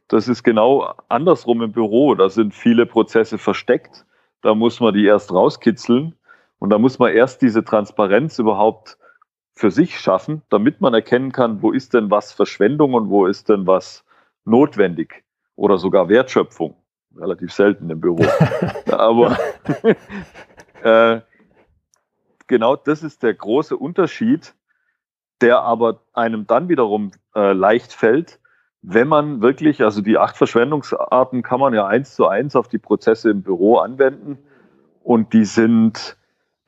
Das 0.08 0.28
ist 0.28 0.42
genau 0.42 0.94
andersrum 1.08 1.62
im 1.62 1.72
Büro. 1.72 2.14
Da 2.14 2.28
sind 2.28 2.54
viele 2.54 2.86
Prozesse 2.86 3.38
versteckt 3.38 4.06
da 4.46 4.54
muss 4.54 4.78
man 4.78 4.94
die 4.94 5.04
erst 5.04 5.32
rauskitzeln 5.32 6.14
und 6.60 6.70
da 6.70 6.78
muss 6.78 7.00
man 7.00 7.12
erst 7.12 7.42
diese 7.42 7.64
Transparenz 7.64 8.38
überhaupt 8.38 8.96
für 9.54 9.72
sich 9.72 9.98
schaffen, 9.98 10.42
damit 10.50 10.80
man 10.80 10.94
erkennen 10.94 11.32
kann, 11.32 11.62
wo 11.62 11.72
ist 11.72 11.94
denn 11.94 12.12
was 12.12 12.32
Verschwendung 12.32 12.94
und 12.94 13.10
wo 13.10 13.26
ist 13.26 13.48
denn 13.48 13.66
was 13.66 14.04
notwendig 14.44 15.24
oder 15.56 15.78
sogar 15.78 16.08
Wertschöpfung. 16.08 16.76
Relativ 17.16 17.52
selten 17.52 17.90
im 17.90 18.00
Büro. 18.00 18.24
Aber 18.92 19.36
äh, 20.82 21.20
genau 22.46 22.76
das 22.76 23.02
ist 23.02 23.24
der 23.24 23.34
große 23.34 23.76
Unterschied, 23.76 24.54
der 25.40 25.60
aber 25.60 26.00
einem 26.12 26.46
dann 26.46 26.68
wiederum 26.68 27.12
äh, 27.34 27.52
leicht 27.52 27.92
fällt, 27.92 28.38
wenn 28.88 29.08
man 29.08 29.42
wirklich, 29.42 29.82
also 29.82 30.00
die 30.00 30.16
acht 30.16 30.36
Verschwendungsarten 30.36 31.42
kann 31.42 31.60
man 31.60 31.74
ja 31.74 31.86
eins 31.86 32.14
zu 32.14 32.28
eins 32.28 32.54
auf 32.54 32.68
die 32.68 32.78
Prozesse 32.78 33.30
im 33.30 33.42
Büro 33.42 33.78
anwenden 33.78 34.38
und 35.02 35.32
die 35.32 35.44
sind, 35.44 36.16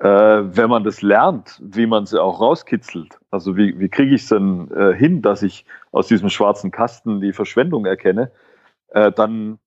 äh, 0.01 0.07
wenn 0.09 0.69
man 0.69 0.83
das 0.83 1.01
lernt, 1.01 1.61
wie 1.63 1.87
man 1.87 2.07
sie 2.07 2.21
auch 2.21 2.41
rauskitzelt. 2.41 3.21
Also 3.31 3.57
wie, 3.57 3.79
wie 3.79 3.89
kriege 3.89 4.15
ich 4.15 4.23
es 4.23 4.29
denn 4.29 4.69
äh, 4.73 4.95
hin, 4.95 5.23
dass 5.23 5.43
ich 5.43 5.65
aus 5.93 6.09
diesem 6.09 6.29
schwarzen 6.29 6.73
Kasten 6.73 7.21
die 7.21 7.33
Verschwendung 7.33 7.87
erkenne, 7.87 8.33
äh, 8.89 9.13
dann, 9.13 9.61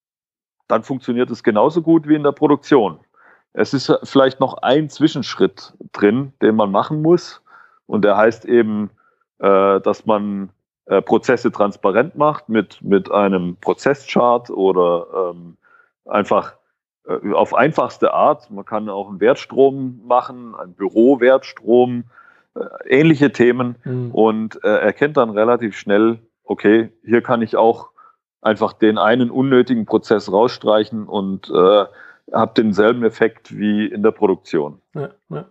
dann 0.68 0.84
funktioniert 0.84 1.32
es 1.32 1.44
genauso 1.44 1.82
gut 1.82 2.08
wie 2.08 2.16
in 2.16 2.24
der 2.24 2.34
Produktion. 2.34 3.00
Es 3.54 3.74
ist 3.74 3.94
vielleicht 4.04 4.40
noch 4.40 4.58
ein 4.62 4.90
Zwischenschritt 4.90 5.74
drin, 5.92 6.34
den 6.42 6.56
man 6.56 6.72
machen 6.72 7.02
muss. 7.02 7.41
Und 7.92 8.06
der 8.06 8.16
heißt 8.16 8.46
eben, 8.46 8.90
äh, 9.40 9.82
dass 9.82 10.06
man 10.06 10.52
äh, 10.86 11.02
Prozesse 11.02 11.52
transparent 11.52 12.16
macht 12.16 12.48
mit, 12.48 12.82
mit 12.82 13.12
einem 13.12 13.58
Prozesschart 13.58 14.50
oder 14.50 15.34
ähm, 15.34 15.58
einfach 16.06 16.54
äh, 17.06 17.34
auf 17.34 17.54
einfachste 17.54 18.14
Art. 18.14 18.50
Man 18.50 18.64
kann 18.64 18.88
auch 18.88 19.10
einen 19.10 19.20
Wertstrom 19.20 20.00
machen, 20.08 20.56
einen 20.56 20.74
Bürowertstrom, 20.74 22.06
äh, 22.56 22.62
ähnliche 22.88 23.34
Themen 23.34 23.76
mhm. 23.84 24.12
und 24.12 24.64
äh, 24.64 24.70
erkennt 24.70 25.18
dann 25.18 25.32
relativ 25.32 25.78
schnell, 25.78 26.20
okay, 26.46 26.94
hier 27.04 27.22
kann 27.22 27.42
ich 27.42 27.58
auch 27.58 27.90
einfach 28.42 28.72
den 28.72 28.98
einen 28.98 29.32
unnötigen 29.32 29.86
Prozess 29.86 30.32
rausstreichen 30.32 31.08
und 31.10 31.50
äh, 31.50 31.86
habe 32.32 32.54
denselben 32.56 33.04
Effekt 33.04 33.58
wie 33.58 33.86
in 33.86 34.02
der 34.02 34.12
Produktion. 34.12 34.82
Ja, 34.94 35.10
ja. 35.28 35.46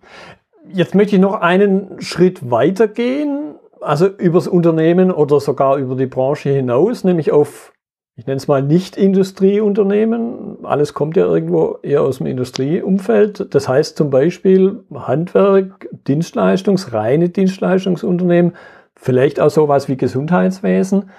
Jetzt 0.73 0.95
möchte 0.95 1.17
ich 1.17 1.23
noch 1.23 1.41
einen 1.41 2.01
Schritt 2.01 2.51
weitergehen, 2.51 3.55
also 3.81 4.07
übers 4.07 4.47
Unternehmen 4.47 5.11
oder 5.11 5.41
sogar 5.41 5.77
über 5.77 5.97
die 5.97 6.07
Branche 6.07 6.51
hinaus, 6.51 7.05
nämlich 7.05 7.33
auf, 7.33 7.73
ich 8.17 8.27
nenne 8.27 8.37
es 8.37 8.49
mal 8.49 8.63
Nicht-Industrieunternehmen. 8.63 10.65
Alles 10.65 10.95
kommt 10.95 11.17
ja 11.17 11.25
irgendwo 11.25 11.79
eher 11.83 12.03
aus 12.03 12.19
dem 12.19 12.27
Industrieumfeld. 12.27 13.55
Das 13.55 13.69
heißt 13.69 13.97
zum 13.97 14.11
Beispiel 14.11 14.85
Handwerk, 14.95 15.89
Dienstleistungs-, 16.07 16.93
reine 16.93 17.31
Dienstleistungsunternehmen, 17.31 18.55
vielleicht 18.95 19.41
auch 19.41 19.51
sowas 19.51 19.89
wie 19.89 19.97
Gesundheitswesen. 19.97 21.11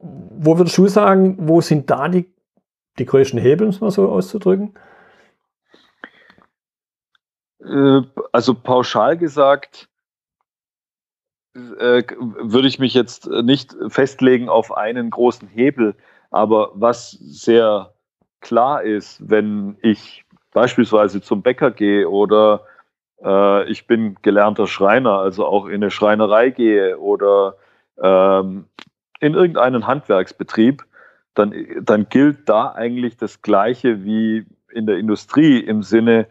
Wo 0.00 0.58
würdest 0.58 0.78
du 0.78 0.88
sagen, 0.88 1.36
wo 1.38 1.60
sind 1.60 1.90
da 1.90 2.08
die 2.08 2.32
die 2.98 3.06
größten 3.06 3.38
Hebel, 3.38 3.66
um 3.66 3.70
es 3.70 3.80
mal 3.80 3.90
so 3.90 4.08
auszudrücken? 4.08 4.74
Äh, 7.64 8.02
also 8.32 8.54
pauschal 8.54 9.16
gesagt, 9.16 9.88
äh, 11.54 12.02
würde 12.16 12.68
ich 12.68 12.78
mich 12.78 12.94
jetzt 12.94 13.26
nicht 13.26 13.76
festlegen 13.88 14.48
auf 14.48 14.76
einen 14.76 15.10
großen 15.10 15.48
Hebel. 15.48 15.94
Aber 16.30 16.70
was 16.74 17.10
sehr 17.10 17.92
klar 18.40 18.82
ist, 18.82 19.28
wenn 19.28 19.76
ich 19.82 20.24
beispielsweise 20.52 21.20
zum 21.20 21.42
Bäcker 21.42 21.70
gehe 21.70 22.08
oder 22.08 22.64
äh, 23.22 23.70
ich 23.70 23.86
bin 23.86 24.16
gelernter 24.22 24.66
Schreiner, 24.66 25.18
also 25.18 25.46
auch 25.46 25.66
in 25.66 25.74
eine 25.74 25.90
Schreinerei 25.90 26.50
gehe 26.50 26.98
oder 26.98 27.56
ähm, 28.02 28.66
in 29.20 29.34
irgendeinen 29.34 29.86
Handwerksbetrieb, 29.86 30.84
dann, 31.34 31.54
dann 31.80 32.08
gilt 32.08 32.48
da 32.48 32.72
eigentlich 32.72 33.16
das 33.16 33.42
Gleiche 33.42 34.04
wie 34.04 34.46
in 34.70 34.86
der 34.86 34.96
Industrie 34.96 35.58
im 35.60 35.82
Sinne, 35.82 36.26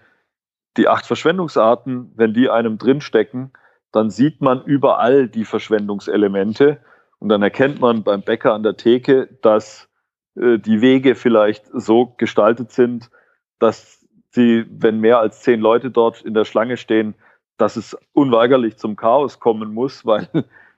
die 0.78 0.88
acht 0.88 1.06
Verschwendungsarten, 1.06 2.12
wenn 2.16 2.34
die 2.34 2.50
einem 2.50 2.78
drinstecken, 2.78 3.52
dann 3.92 4.10
sieht 4.10 4.42
man 4.42 4.64
überall 4.64 5.28
die 5.28 5.46
Verschwendungselemente 5.46 6.80
und 7.20 7.30
dann 7.30 7.42
erkennt 7.42 7.82
man 7.82 8.04
beim 8.04 8.22
Bäcker 8.22 8.54
an 8.54 8.64
der 8.64 8.78
Theke, 8.78 9.28
dass 9.42 9.90
äh, 10.36 10.58
die 10.58 10.82
Wege 10.82 11.16
vielleicht 11.16 11.66
so 11.74 12.14
gestaltet 12.18 12.72
sind, 12.72 13.12
dass 13.60 14.06
sie, 14.30 14.66
wenn 14.70 15.00
mehr 15.00 15.20
als 15.20 15.42
zehn 15.42 15.60
Leute 15.60 15.92
dort 15.92 16.22
in 16.22 16.34
der 16.34 16.46
Schlange 16.46 16.78
stehen, 16.78 17.16
dass 17.58 17.76
es 17.76 17.98
unweigerlich 18.14 18.78
zum 18.78 18.96
Chaos 18.96 19.40
kommen 19.40 19.74
muss, 19.74 20.06
weil 20.06 20.28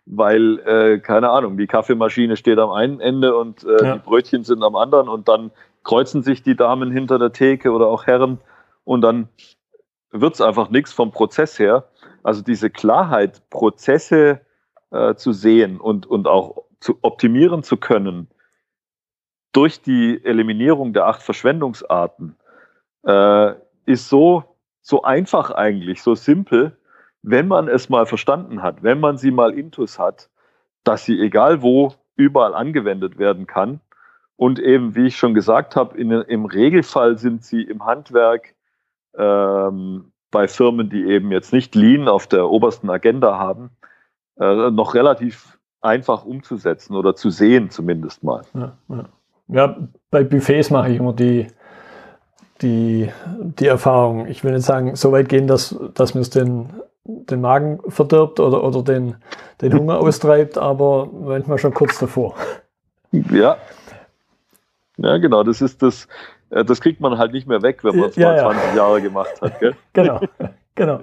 weil, 0.05 0.59
äh, 0.59 0.99
keine 0.99 1.29
Ahnung, 1.29 1.57
die 1.57 1.67
Kaffeemaschine 1.67 2.35
steht 2.35 2.59
am 2.59 2.71
einen 2.71 2.99
Ende 2.99 3.35
und 3.35 3.63
äh, 3.63 3.83
ja. 3.83 3.93
die 3.93 3.99
Brötchen 3.99 4.43
sind 4.43 4.63
am 4.63 4.75
anderen 4.75 5.07
und 5.07 5.27
dann 5.27 5.51
kreuzen 5.83 6.23
sich 6.23 6.43
die 6.43 6.55
Damen 6.55 6.91
hinter 6.91 7.19
der 7.19 7.31
Theke 7.31 7.71
oder 7.71 7.87
auch 7.87 8.05
Herren 8.05 8.39
und 8.83 9.01
dann 9.01 9.29
wird 10.13 10.35
es 10.35 10.41
einfach 10.41 10.69
nichts 10.69 10.93
vom 10.93 11.11
Prozess 11.11 11.59
her. 11.59 11.89
Also 12.21 12.41
diese 12.41 12.69
Klarheit, 12.69 13.49
Prozesse 13.49 14.41
äh, 14.91 15.15
zu 15.15 15.33
sehen 15.33 15.79
und, 15.79 16.05
und 16.05 16.27
auch 16.27 16.63
zu 16.79 16.99
optimieren 17.01 17.63
zu 17.63 17.77
können 17.77 18.29
durch 19.51 19.81
die 19.81 20.23
Eliminierung 20.23 20.93
der 20.93 21.07
acht 21.07 21.21
Verschwendungsarten, 21.21 22.35
äh, 23.05 23.53
ist 23.85 24.09
so, 24.09 24.43
so 24.81 25.03
einfach 25.03 25.51
eigentlich, 25.51 26.01
so 26.01 26.15
simpel, 26.15 26.77
wenn 27.21 27.47
man 27.47 27.67
es 27.67 27.89
mal 27.89 28.05
verstanden 28.05 28.61
hat, 28.61 28.83
wenn 28.83 28.99
man 28.99 29.17
sie 29.17 29.31
mal 29.31 29.53
intus 29.53 29.99
hat, 29.99 30.29
dass 30.83 31.05
sie 31.05 31.19
egal 31.19 31.61
wo 31.61 31.93
überall 32.15 32.53
angewendet 32.53 33.17
werden 33.17 33.47
kann. 33.47 33.79
Und 34.35 34.59
eben, 34.59 34.95
wie 34.95 35.07
ich 35.07 35.15
schon 35.15 35.33
gesagt 35.33 35.75
habe, 35.75 35.97
im 35.97 36.45
Regelfall 36.45 37.17
sind 37.17 37.45
sie 37.45 37.61
im 37.61 37.85
Handwerk 37.85 38.55
ähm, 39.17 40.11
bei 40.31 40.47
Firmen, 40.47 40.89
die 40.89 41.05
eben 41.05 41.31
jetzt 41.31 41.53
nicht 41.53 41.75
Lean 41.75 42.07
auf 42.07 42.27
der 42.27 42.49
obersten 42.49 42.89
Agenda 42.89 43.37
haben, 43.37 43.71
äh, 44.39 44.71
noch 44.71 44.95
relativ 44.95 45.59
einfach 45.81 46.25
umzusetzen 46.25 46.95
oder 46.95 47.15
zu 47.15 47.29
sehen 47.29 47.69
zumindest 47.69 48.23
mal. 48.23 48.43
Ja, 48.53 48.77
ja. 48.89 49.05
ja 49.47 49.77
bei 50.09 50.23
Buffets 50.23 50.71
mache 50.71 50.91
ich 50.91 50.99
immer 50.99 51.13
die, 51.13 51.47
die, 52.61 53.09
die 53.59 53.67
Erfahrung. 53.67 54.27
Ich 54.27 54.43
will 54.43 54.53
nicht 54.53 54.65
sagen, 54.65 54.95
so 54.95 55.11
weit 55.11 55.29
gehen, 55.29 55.47
dass, 55.47 55.77
dass 55.93 56.15
mir 56.15 56.21
es 56.21 56.29
den 56.29 56.69
den 57.05 57.41
Magen 57.41 57.79
verdirbt 57.87 58.39
oder, 58.39 58.63
oder 58.63 58.83
den, 58.83 59.15
den 59.61 59.73
Hunger 59.77 59.99
austreibt, 59.99 60.57
aber 60.57 61.07
manchmal 61.07 61.57
schon 61.57 61.73
kurz 61.73 61.99
davor. 61.99 62.35
Ja. 63.11 63.57
Ja, 64.97 65.17
genau, 65.17 65.43
das 65.43 65.61
ist 65.61 65.81
das, 65.81 66.07
das 66.53 66.81
kriegt 66.81 67.01
man 67.01 67.17
halt 67.17 67.33
nicht 67.33 67.47
mehr 67.47 67.61
weg, 67.61 67.83
wenn 67.83 67.97
man 67.97 68.09
es 68.09 68.15
ja, 68.15 68.29
mal 68.29 68.39
20 68.39 68.63
ja. 68.69 68.75
Jahre 68.75 69.01
gemacht 69.01 69.41
hat. 69.41 69.59
Gell? 69.59 69.75
genau, 69.93 70.19
genau. 70.75 70.99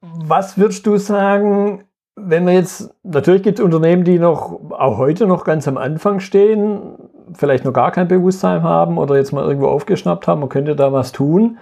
Was 0.00 0.56
würdest 0.58 0.86
du 0.86 0.96
sagen, 0.96 1.84
wenn 2.16 2.46
wir 2.46 2.54
jetzt, 2.54 2.94
natürlich 3.02 3.42
gibt 3.42 3.58
es 3.58 3.64
Unternehmen, 3.64 4.04
die 4.04 4.18
noch, 4.18 4.70
auch 4.70 4.98
heute 4.98 5.26
noch 5.26 5.44
ganz 5.44 5.68
am 5.68 5.76
Anfang 5.76 6.20
stehen, 6.20 6.94
vielleicht 7.34 7.64
noch 7.64 7.72
gar 7.72 7.92
kein 7.92 8.08
Bewusstsein 8.08 8.62
haben 8.62 8.98
oder 8.98 9.16
jetzt 9.16 9.32
mal 9.32 9.44
irgendwo 9.44 9.68
aufgeschnappt 9.68 10.26
haben, 10.26 10.40
man 10.40 10.48
könnte 10.48 10.74
da 10.74 10.92
was 10.92 11.12
tun 11.12 11.58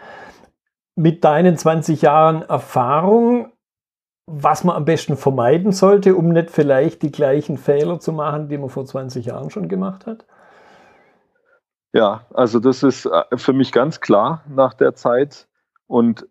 mit 0.96 1.24
deinen 1.24 1.56
20 1.56 2.02
Jahren 2.02 2.42
Erfahrung, 2.42 3.52
was 4.26 4.64
man 4.64 4.74
am 4.74 4.84
besten 4.84 5.16
vermeiden 5.16 5.70
sollte, 5.70 6.16
um 6.16 6.30
nicht 6.30 6.50
vielleicht 6.50 7.02
die 7.02 7.12
gleichen 7.12 7.58
Fehler 7.58 8.00
zu 8.00 8.12
machen, 8.12 8.48
die 8.48 8.58
man 8.58 8.70
vor 8.70 8.86
20 8.86 9.26
Jahren 9.26 9.50
schon 9.50 9.68
gemacht 9.68 10.06
hat? 10.06 10.26
Ja, 11.96 12.26
also 12.34 12.60
das 12.60 12.82
ist 12.82 13.06
äh, 13.06 13.24
für 13.36 13.52
mich 13.52 13.72
ganz 13.72 14.00
klar 14.00 14.44
nach 14.48 14.74
der 14.74 14.94
Zeit 14.94 15.48
und 15.86 16.26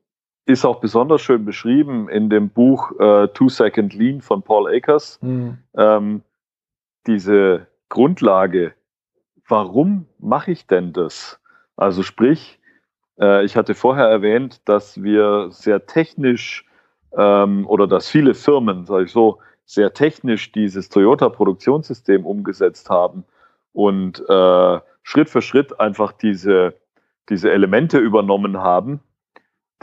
ist 0.46 0.64
auch 0.64 0.80
besonders 0.80 1.22
schön 1.22 1.44
beschrieben 1.44 2.08
in 2.08 2.30
dem 2.30 2.50
Buch 2.50 2.92
äh, 3.00 3.28
Two 3.30 3.50
Second 3.50 3.94
Lean 3.96 4.22
von 4.22 4.44
Paul 4.44 4.68
Akers. 4.68 5.20
Mhm. 5.22 5.58
Ähm, 5.76 6.22
diese 7.08 7.68
Grundlage, 7.90 8.74
warum 9.48 10.06
mache 10.20 10.52
ich 10.52 10.68
denn 10.68 10.94
das? 10.94 11.40
Also 11.76 12.04
sprich, 12.04 12.60
äh, 13.20 13.44
ich 13.44 13.56
hatte 13.58 13.74
vorher 13.74 14.08
erwähnt, 14.08 14.62
dass 14.66 15.02
wir 15.02 15.48
sehr 15.50 15.88
technisch 15.88 16.66
ähm, 17.18 17.66
oder 17.68 17.88
dass 17.88 18.08
viele 18.08 18.36
Firmen, 18.36 18.86
sage 18.86 19.06
ich 19.06 19.12
so, 19.12 19.40
sehr 19.66 19.94
technisch 19.94 20.52
dieses 20.52 20.90
Toyota-Produktionssystem 20.90 22.24
umgesetzt 22.24 22.92
haben 22.92 23.26
und 23.74 24.24
äh, 24.30 24.80
Schritt 25.06 25.30
für 25.30 25.44
Schritt 25.44 25.80
einfach 25.80 26.12
diese, 26.12 26.74
diese 27.30 27.52
Elemente 27.52 28.00
übernommen 28.00 28.58
haben, 28.58 29.02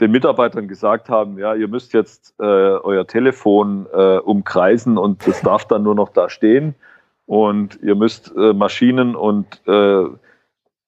den 0.01 0.11
Mitarbeitern 0.11 0.67
gesagt 0.67 1.07
haben, 1.07 1.39
ja, 1.39 1.55
ihr 1.55 1.69
müsst 1.69 1.93
jetzt 1.93 2.35
äh, 2.39 2.43
euer 2.43 3.07
Telefon 3.07 3.87
äh, 3.93 4.17
umkreisen 4.17 4.97
und 4.97 5.25
das 5.25 5.41
darf 5.41 5.65
dann 5.65 5.81
nur 5.81 5.95
noch 5.95 6.09
da 6.09 6.29
stehen 6.29 6.75
und 7.25 7.79
ihr 7.81 7.95
müsst 7.95 8.35
äh, 8.35 8.53
Maschinen 8.53 9.15
und 9.15 9.61
äh, 9.65 10.05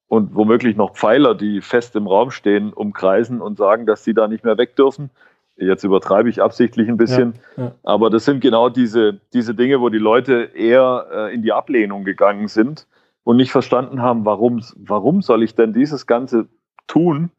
und 0.07 0.35
womöglich 0.35 0.75
noch 0.75 0.95
Pfeiler, 0.95 1.33
die 1.33 1.61
fest 1.61 1.95
im 1.95 2.05
Raum 2.05 2.29
stehen, 2.29 2.73
umkreisen 2.73 3.41
und 3.41 3.57
sagen, 3.57 3.85
dass 3.85 4.03
sie 4.03 4.13
da 4.13 4.27
nicht 4.27 4.43
mehr 4.43 4.57
weg 4.57 4.75
dürfen. 4.75 5.09
Jetzt 5.55 5.83
übertreibe 5.83 6.29
ich 6.29 6.43
absichtlich 6.43 6.89
ein 6.89 6.97
bisschen, 6.97 7.35
ja, 7.57 7.63
ja. 7.63 7.75
aber 7.83 8.09
das 8.09 8.25
sind 8.25 8.41
genau 8.41 8.69
diese, 8.69 9.19
diese 9.33 9.55
Dinge, 9.55 9.81
wo 9.81 9.89
die 9.89 9.97
Leute 9.97 10.51
eher 10.53 11.07
äh, 11.11 11.33
in 11.33 11.41
die 11.41 11.53
Ablehnung 11.53 12.03
gegangen 12.03 12.49
sind 12.49 12.85
und 13.25 13.37
nicht 13.37 13.51
verstanden 13.51 14.01
haben, 14.01 14.23
warum, 14.23 14.63
warum 14.77 15.21
soll 15.21 15.43
ich 15.43 15.55
denn 15.55 15.73
dieses 15.73 16.07
Ganze 16.07 16.47
tun? 16.87 17.31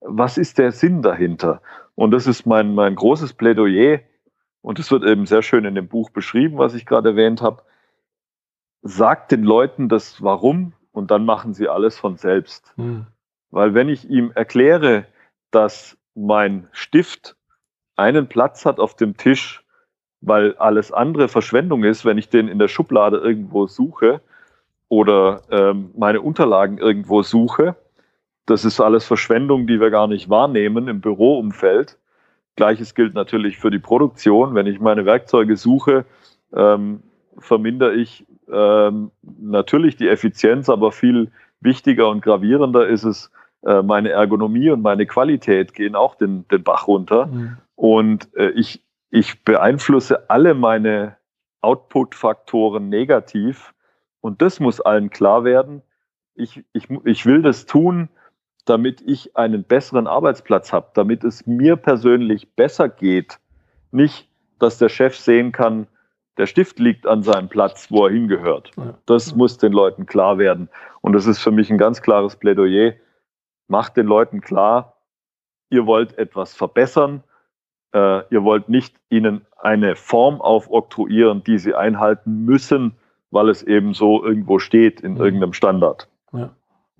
Was 0.00 0.38
ist 0.38 0.58
der 0.58 0.70
Sinn 0.70 1.02
dahinter? 1.02 1.62
Und 1.94 2.12
das 2.12 2.26
ist 2.26 2.46
mein, 2.46 2.74
mein 2.74 2.94
großes 2.94 3.32
Plädoyer 3.32 4.00
und 4.60 4.78
es 4.78 4.90
wird 4.90 5.02
eben 5.02 5.26
sehr 5.26 5.42
schön 5.42 5.64
in 5.64 5.74
dem 5.74 5.88
Buch 5.88 6.10
beschrieben, 6.10 6.58
was 6.58 6.74
ich 6.74 6.86
gerade 6.86 7.10
erwähnt 7.10 7.42
habe. 7.42 7.62
sagt 8.82 9.32
den 9.32 9.42
Leuten 9.42 9.88
das 9.88 10.22
Warum 10.22 10.74
und 10.92 11.10
dann 11.10 11.24
machen 11.24 11.54
sie 11.54 11.68
alles 11.68 11.98
von 11.98 12.16
selbst. 12.16 12.74
Mhm. 12.76 13.06
Weil 13.50 13.74
wenn 13.74 13.88
ich 13.88 14.08
ihm 14.08 14.30
erkläre, 14.34 15.06
dass 15.50 15.96
mein 16.14 16.68
Stift 16.72 17.36
einen 17.96 18.28
Platz 18.28 18.66
hat 18.66 18.78
auf 18.78 18.94
dem 18.94 19.16
Tisch, 19.16 19.64
weil 20.20 20.54
alles 20.56 20.92
andere 20.92 21.28
Verschwendung 21.28 21.82
ist, 21.84 22.04
wenn 22.04 22.18
ich 22.18 22.28
den 22.28 22.46
in 22.46 22.58
der 22.58 22.68
Schublade 22.68 23.16
irgendwo 23.16 23.66
suche 23.66 24.20
oder 24.90 25.42
ähm, 25.50 25.92
meine 25.96 26.20
Unterlagen 26.20 26.76
irgendwo 26.76 27.22
suche, 27.22 27.76
das 28.44 28.64
ist 28.64 28.80
alles 28.80 29.06
Verschwendung, 29.06 29.66
die 29.68 29.80
wir 29.80 29.90
gar 29.90 30.08
nicht 30.08 30.28
wahrnehmen 30.28 30.88
im 30.88 31.00
Büroumfeld. 31.00 31.96
Gleiches 32.56 32.96
gilt 32.96 33.14
natürlich 33.14 33.56
für 33.58 33.70
die 33.70 33.78
Produktion. 33.78 34.54
Wenn 34.54 34.66
ich 34.66 34.80
meine 34.80 35.06
Werkzeuge 35.06 35.56
suche, 35.56 36.04
ähm, 36.52 37.04
vermindere 37.38 37.94
ich 37.94 38.26
ähm, 38.52 39.12
natürlich 39.22 39.96
die 39.96 40.08
Effizienz, 40.08 40.68
aber 40.68 40.90
viel 40.90 41.30
wichtiger 41.60 42.08
und 42.08 42.22
gravierender 42.22 42.88
ist 42.88 43.04
es, 43.04 43.30
äh, 43.62 43.82
meine 43.82 44.10
Ergonomie 44.10 44.70
und 44.70 44.82
meine 44.82 45.06
Qualität 45.06 45.72
gehen 45.72 45.94
auch 45.94 46.16
den, 46.16 46.48
den 46.48 46.64
Bach 46.64 46.88
runter. 46.88 47.26
Mhm. 47.26 47.58
Und 47.76 48.34
äh, 48.34 48.50
ich, 48.50 48.82
ich 49.10 49.44
beeinflusse 49.44 50.28
alle 50.28 50.54
meine 50.54 51.16
Output-Faktoren 51.60 52.88
negativ. 52.88 53.72
Und 54.20 54.42
das 54.42 54.60
muss 54.60 54.80
allen 54.80 55.10
klar 55.10 55.44
werden. 55.44 55.82
Ich, 56.34 56.64
ich, 56.72 56.88
ich 57.04 57.26
will 57.26 57.42
das 57.42 57.66
tun, 57.66 58.08
damit 58.66 59.02
ich 59.02 59.36
einen 59.36 59.64
besseren 59.64 60.06
Arbeitsplatz 60.06 60.72
habe, 60.72 60.90
damit 60.94 61.24
es 61.24 61.46
mir 61.46 61.76
persönlich 61.76 62.54
besser 62.54 62.88
geht. 62.88 63.38
Nicht, 63.90 64.28
dass 64.58 64.78
der 64.78 64.88
Chef 64.88 65.16
sehen 65.16 65.52
kann, 65.52 65.86
der 66.36 66.46
Stift 66.46 66.78
liegt 66.78 67.06
an 67.06 67.22
seinem 67.22 67.48
Platz, 67.48 67.90
wo 67.90 68.06
er 68.06 68.12
hingehört. 68.12 68.70
Das 69.06 69.34
muss 69.34 69.58
den 69.58 69.72
Leuten 69.72 70.06
klar 70.06 70.38
werden. 70.38 70.68
Und 71.00 71.12
das 71.12 71.26
ist 71.26 71.38
für 71.40 71.50
mich 71.50 71.70
ein 71.70 71.78
ganz 71.78 72.00
klares 72.00 72.36
Plädoyer. 72.36 72.94
Macht 73.68 73.96
den 73.96 74.06
Leuten 74.06 74.40
klar, 74.40 74.96
ihr 75.70 75.86
wollt 75.86 76.16
etwas 76.18 76.54
verbessern. 76.54 77.22
Äh, 77.92 78.22
ihr 78.30 78.44
wollt 78.44 78.68
nicht 78.68 78.96
ihnen 79.10 79.44
eine 79.58 79.96
Form 79.96 80.40
aufoktroyieren, 80.40 81.44
die 81.44 81.58
sie 81.58 81.74
einhalten 81.74 82.44
müssen, 82.44 82.96
weil 83.30 83.48
es 83.48 83.62
eben 83.62 83.94
so 83.94 84.24
irgendwo 84.24 84.58
steht 84.58 85.00
in 85.00 85.14
mhm. 85.14 85.20
irgendeinem 85.20 85.52
Standard. 85.52 86.08
Ja. 86.32 86.50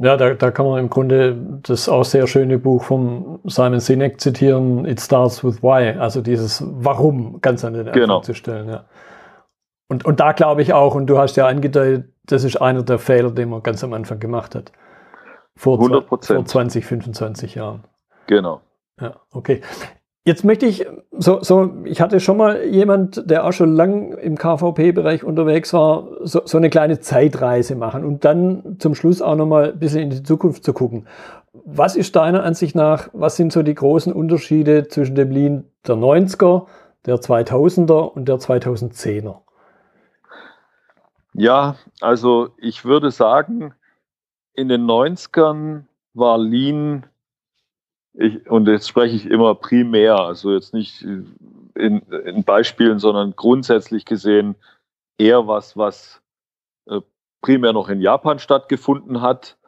Ja, 0.02 0.16
da, 0.16 0.32
da 0.32 0.50
kann 0.50 0.64
man 0.64 0.80
im 0.80 0.88
Grunde 0.88 1.36
das 1.62 1.86
auch 1.86 2.06
sehr 2.06 2.26
schöne 2.26 2.58
Buch 2.58 2.84
von 2.84 3.38
Simon 3.44 3.80
Sinek 3.80 4.18
zitieren, 4.18 4.86
It 4.86 4.98
Starts 4.98 5.44
with 5.44 5.62
Why, 5.62 5.98
also 5.98 6.22
dieses 6.22 6.64
Warum 6.66 7.42
ganz 7.42 7.66
an 7.66 7.74
den 7.74 7.86
Anfang 7.86 8.00
genau. 8.00 8.20
zu 8.22 8.32
stellen. 8.32 8.70
Ja. 8.70 8.84
Und, 9.88 10.06
und 10.06 10.18
da 10.18 10.32
glaube 10.32 10.62
ich 10.62 10.72
auch, 10.72 10.94
und 10.94 11.06
du 11.06 11.18
hast 11.18 11.36
ja 11.36 11.46
angedeutet, 11.46 12.14
das 12.24 12.44
ist 12.44 12.56
einer 12.56 12.82
der 12.82 12.98
Fehler, 12.98 13.30
den 13.30 13.50
man 13.50 13.62
ganz 13.62 13.84
am 13.84 13.92
Anfang 13.92 14.20
gemacht 14.20 14.54
hat. 14.54 14.72
Vor, 15.54 15.78
100%. 15.78 16.06
vor 16.06 16.44
20, 16.46 16.86
25 16.86 17.56
Jahren. 17.56 17.84
Genau. 18.26 18.62
Ja, 18.98 19.16
okay. 19.32 19.60
Jetzt 20.24 20.44
möchte 20.44 20.66
ich, 20.66 20.86
so, 21.12 21.42
so, 21.42 21.72
ich 21.84 22.02
hatte 22.02 22.20
schon 22.20 22.36
mal 22.36 22.64
jemand, 22.66 23.30
der 23.30 23.46
auch 23.46 23.52
schon 23.52 23.74
lang 23.74 24.12
im 24.18 24.36
KVP-Bereich 24.36 25.24
unterwegs 25.24 25.72
war, 25.72 26.08
so, 26.20 26.42
so 26.44 26.58
eine 26.58 26.68
kleine 26.68 27.00
Zeitreise 27.00 27.74
machen 27.74 28.04
und 28.04 28.24
dann 28.26 28.76
zum 28.78 28.94
Schluss 28.94 29.22
auch 29.22 29.34
nochmal 29.34 29.72
ein 29.72 29.78
bisschen 29.78 30.02
in 30.02 30.10
die 30.10 30.22
Zukunft 30.22 30.62
zu 30.62 30.74
gucken. 30.74 31.06
Was 31.52 31.96
ist 31.96 32.14
deiner 32.16 32.44
Ansicht 32.44 32.74
nach, 32.74 33.08
was 33.14 33.36
sind 33.36 33.50
so 33.50 33.62
die 33.62 33.74
großen 33.74 34.12
Unterschiede 34.12 34.88
zwischen 34.88 35.14
dem 35.14 35.30
Lean 35.30 35.64
der 35.86 35.96
90er, 35.96 36.66
der 37.06 37.16
2000er 37.16 38.12
und 38.12 38.28
der 38.28 38.36
2010er? 38.36 39.38
Ja, 41.32 41.76
also 42.00 42.50
ich 42.58 42.84
würde 42.84 43.10
sagen, 43.10 43.72
in 44.52 44.68
den 44.68 44.84
90ern 44.84 45.84
war 46.12 46.36
Lean 46.36 47.06
ich, 48.14 48.48
und 48.50 48.68
jetzt 48.68 48.88
spreche 48.88 49.16
ich 49.16 49.26
immer 49.26 49.54
primär, 49.54 50.16
also 50.18 50.52
jetzt 50.52 50.74
nicht 50.74 51.02
in, 51.02 52.00
in 52.24 52.44
Beispielen, 52.44 52.98
sondern 52.98 53.34
grundsätzlich 53.36 54.04
gesehen 54.04 54.56
eher 55.18 55.46
was, 55.46 55.76
was 55.76 56.20
äh, 56.86 57.00
primär 57.40 57.72
noch 57.72 57.88
in 57.88 58.00
Japan 58.00 58.38
stattgefunden 58.38 59.20
hat 59.20 59.58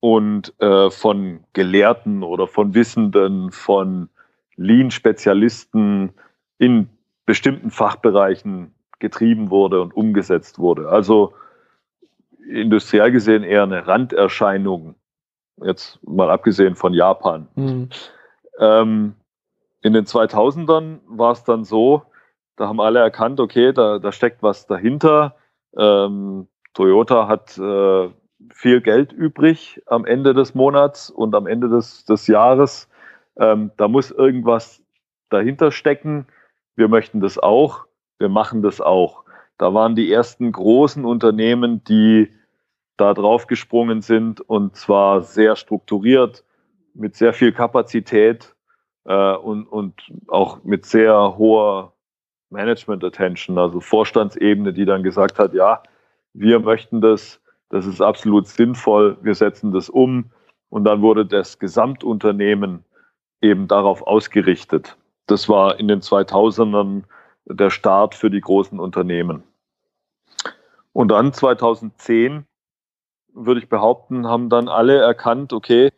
und 0.00 0.52
äh, 0.60 0.90
von 0.90 1.44
Gelehrten 1.52 2.22
oder 2.22 2.46
von 2.46 2.74
Wissenden, 2.74 3.52
von 3.52 4.08
Lean-Spezialisten 4.56 6.12
in 6.58 6.88
bestimmten 7.26 7.70
Fachbereichen 7.70 8.74
getrieben 8.98 9.50
wurde 9.50 9.80
und 9.80 9.94
umgesetzt 9.94 10.58
wurde. 10.58 10.88
Also 10.88 11.34
industriell 12.48 13.10
gesehen 13.10 13.42
eher 13.42 13.62
eine 13.62 13.86
Randerscheinung 13.86 14.96
Jetzt 15.62 15.98
mal 16.02 16.30
abgesehen 16.30 16.74
von 16.74 16.94
Japan. 16.94 17.48
Mhm. 17.54 17.88
Ähm, 18.58 19.14
in 19.82 19.92
den 19.92 20.04
2000ern 20.04 21.00
war 21.06 21.32
es 21.32 21.44
dann 21.44 21.64
so, 21.64 22.02
da 22.56 22.68
haben 22.68 22.80
alle 22.80 23.00
erkannt, 23.00 23.40
okay, 23.40 23.72
da, 23.72 23.98
da 23.98 24.12
steckt 24.12 24.42
was 24.42 24.66
dahinter. 24.66 25.36
Ähm, 25.76 26.48
Toyota 26.74 27.28
hat 27.28 27.58
äh, 27.58 28.10
viel 28.52 28.80
Geld 28.80 29.12
übrig 29.12 29.80
am 29.86 30.04
Ende 30.04 30.34
des 30.34 30.54
Monats 30.54 31.10
und 31.10 31.34
am 31.34 31.46
Ende 31.46 31.68
des, 31.68 32.04
des 32.04 32.26
Jahres. 32.26 32.88
Ähm, 33.36 33.72
da 33.76 33.88
muss 33.88 34.10
irgendwas 34.10 34.82
dahinter 35.30 35.70
stecken. 35.70 36.26
Wir 36.76 36.88
möchten 36.88 37.20
das 37.20 37.38
auch. 37.38 37.86
Wir 38.18 38.28
machen 38.28 38.62
das 38.62 38.80
auch. 38.80 39.24
Da 39.58 39.74
waren 39.74 39.94
die 39.94 40.12
ersten 40.12 40.52
großen 40.52 41.04
Unternehmen, 41.04 41.84
die 41.84 42.32
da 42.96 43.14
drauf 43.14 43.46
gesprungen 43.46 44.02
sind 44.02 44.40
und 44.40 44.76
zwar 44.76 45.22
sehr 45.22 45.56
strukturiert, 45.56 46.44
mit 46.94 47.16
sehr 47.16 47.32
viel 47.32 47.52
Kapazität 47.52 48.54
äh, 49.04 49.34
und, 49.34 49.66
und 49.66 49.94
auch 50.28 50.62
mit 50.64 50.84
sehr 50.84 51.36
hoher 51.38 51.94
Management 52.50 53.02
Attention, 53.02 53.58
also 53.58 53.80
Vorstandsebene, 53.80 54.72
die 54.72 54.84
dann 54.84 55.02
gesagt 55.02 55.38
hat, 55.38 55.54
ja, 55.54 55.82
wir 56.34 56.60
möchten 56.60 57.00
das, 57.00 57.40
das 57.70 57.86
ist 57.86 58.00
absolut 58.00 58.46
sinnvoll, 58.46 59.16
wir 59.22 59.34
setzen 59.34 59.72
das 59.72 59.88
um 59.88 60.30
und 60.68 60.84
dann 60.84 61.00
wurde 61.02 61.24
das 61.24 61.58
Gesamtunternehmen 61.58 62.84
eben 63.40 63.68
darauf 63.68 64.06
ausgerichtet. 64.06 64.96
Das 65.26 65.48
war 65.48 65.78
in 65.78 65.88
den 65.88 66.00
2000ern 66.00 67.04
der 67.46 67.70
Start 67.70 68.14
für 68.14 68.30
die 68.30 68.40
großen 68.40 68.78
Unternehmen. 68.78 69.42
Und 70.92 71.08
dann 71.08 71.32
2010 71.32 72.44
würde 73.34 73.60
ich 73.60 73.68
behaupten, 73.68 74.26
haben 74.26 74.48
dann 74.48 74.68
alle 74.68 74.98
erkannt, 74.98 75.52
okay, 75.52 75.90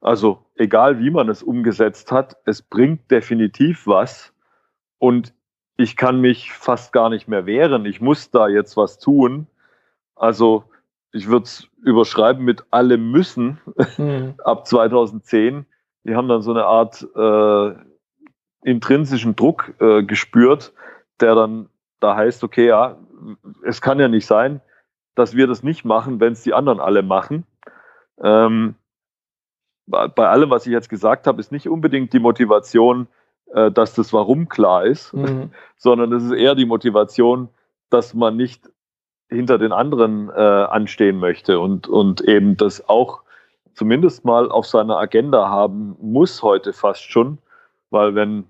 also 0.00 0.44
egal 0.54 1.00
wie 1.00 1.10
man 1.10 1.28
es 1.28 1.42
umgesetzt 1.42 2.12
hat, 2.12 2.36
es 2.44 2.62
bringt 2.62 3.10
definitiv 3.10 3.86
was 3.86 4.32
und 4.98 5.34
ich 5.76 5.96
kann 5.96 6.20
mich 6.20 6.52
fast 6.52 6.92
gar 6.92 7.10
nicht 7.10 7.28
mehr 7.28 7.44
wehren. 7.44 7.84
Ich 7.84 8.00
muss 8.00 8.30
da 8.30 8.48
jetzt 8.48 8.76
was 8.76 8.98
tun. 8.98 9.46
Also 10.14 10.64
ich 11.12 11.28
würde 11.28 11.44
es 11.44 11.68
überschreiben 11.82 12.44
mit 12.44 12.64
alle 12.70 12.96
müssen 12.96 13.58
mhm. 13.98 14.34
ab 14.44 14.66
2010. 14.66 15.66
Die 16.04 16.14
haben 16.14 16.28
dann 16.28 16.42
so 16.42 16.52
eine 16.52 16.64
Art 16.64 17.06
äh, 17.14 17.74
intrinsischen 18.62 19.36
Druck 19.36 19.74
äh, 19.80 20.02
gespürt, 20.02 20.72
der 21.20 21.34
dann 21.34 21.68
da 22.00 22.16
heißt, 22.16 22.44
okay, 22.44 22.68
ja, 22.68 22.98
es 23.64 23.80
kann 23.80 23.98
ja 23.98 24.08
nicht 24.08 24.26
sein, 24.26 24.60
dass 25.16 25.34
wir 25.34 25.48
das 25.48 25.64
nicht 25.64 25.84
machen, 25.84 26.20
wenn 26.20 26.34
es 26.34 26.42
die 26.42 26.54
anderen 26.54 26.78
alle 26.78 27.02
machen. 27.02 27.44
Ähm, 28.22 28.76
bei 29.86 30.28
allem, 30.28 30.50
was 30.50 30.66
ich 30.66 30.72
jetzt 30.72 30.88
gesagt 30.88 31.26
habe, 31.26 31.40
ist 31.40 31.52
nicht 31.52 31.68
unbedingt 31.68 32.12
die 32.12 32.18
Motivation, 32.18 33.08
äh, 33.52 33.70
dass 33.70 33.94
das 33.94 34.12
Warum 34.12 34.48
klar 34.48 34.84
ist, 34.84 35.12
mhm. 35.12 35.50
sondern 35.76 36.12
es 36.12 36.24
ist 36.24 36.32
eher 36.32 36.54
die 36.54 36.66
Motivation, 36.66 37.48
dass 37.90 38.14
man 38.14 38.36
nicht 38.36 38.70
hinter 39.28 39.58
den 39.58 39.72
anderen 39.72 40.28
äh, 40.30 40.32
anstehen 40.32 41.18
möchte 41.18 41.58
und, 41.58 41.88
und 41.88 42.20
eben 42.20 42.56
das 42.56 42.88
auch 42.88 43.22
zumindest 43.74 44.24
mal 44.24 44.50
auf 44.50 44.66
seiner 44.66 44.98
Agenda 44.98 45.48
haben 45.48 45.96
muss 46.00 46.42
heute 46.42 46.72
fast 46.72 47.10
schon, 47.10 47.38
weil 47.90 48.14
wenn 48.14 48.44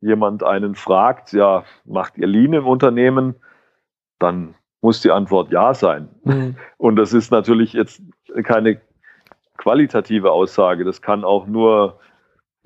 jemand 0.00 0.42
einen 0.42 0.74
fragt, 0.74 1.32
ja, 1.32 1.64
macht 1.84 2.18
ihr 2.18 2.26
Lean 2.26 2.52
im 2.52 2.66
Unternehmen, 2.66 3.36
dann 4.18 4.54
muss 4.86 5.00
die 5.00 5.10
Antwort 5.10 5.50
ja 5.50 5.74
sein. 5.74 6.08
Mhm. 6.22 6.54
Und 6.78 6.94
das 6.94 7.12
ist 7.12 7.32
natürlich 7.32 7.72
jetzt 7.72 8.00
keine 8.44 8.80
qualitative 9.56 10.30
Aussage. 10.30 10.84
Das 10.84 11.02
kann 11.02 11.24
auch 11.24 11.48
nur, 11.48 11.98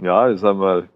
ja, 0.03 0.37
sagen 0.37 0.61
wir 0.61 0.67
mal, 0.67 0.89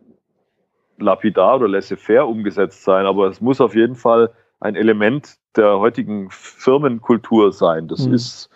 lapidar 0.98 1.56
oder 1.56 1.68
laissez-faire 1.68 2.28
umgesetzt 2.28 2.84
sein. 2.84 3.06
Aber 3.06 3.28
es 3.28 3.40
muss 3.40 3.62
auf 3.62 3.74
jeden 3.74 3.94
Fall 3.94 4.32
ein 4.60 4.76
Element 4.76 5.36
der 5.56 5.78
heutigen 5.78 6.28
Firmenkultur 6.30 7.52
sein. 7.52 7.88
Das 7.88 8.06
mhm. 8.06 8.12
ist 8.12 8.50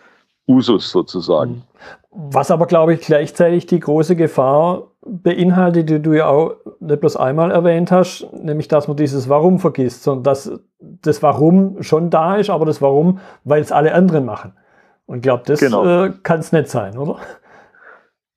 Usus 0.47 0.91
sozusagen. 0.91 1.63
Was 2.21 2.51
aber, 2.51 2.67
glaube 2.67 2.95
ich, 2.95 3.03
gleichzeitig 3.03 3.67
die 3.67 3.79
große 3.79 4.17
Gefahr 4.17 4.89
beinhaltet, 5.07 5.89
die 5.89 6.03
du 6.03 6.15
ja 6.15 6.27
auch 6.27 6.57
nicht 6.81 7.01
bloß 7.01 7.17
einmal 7.17 7.53
erwähnt 7.53 7.93
hast, 7.93 8.27
nämlich 8.33 8.67
dass 8.67 8.89
man 8.89 8.97
dieses 8.97 9.29
Warum 9.29 9.61
vergisst, 9.61 10.03
sondern 10.03 10.25
dass 10.25 10.51
das 10.81 11.23
Warum 11.23 11.81
schon 11.85 12.11
da 12.11 12.35
ist, 12.35 12.51
aber 12.51 12.67
das 12.67 12.83
Warum, 12.83 13.21
weil 13.45 13.61
es 13.63 13.71
alle 13.71 13.95
anderen 13.95 14.25
machen. 14.25 14.53
Und 15.07 15.19
ich 15.19 15.23
glaube, 15.23 15.45
das 15.47 15.61
genau. 15.61 16.07
äh, 16.07 16.13
kann 16.25 16.41
es 16.41 16.51
nicht 16.51 16.67
sein, 16.69 16.99
oder? 16.99 17.21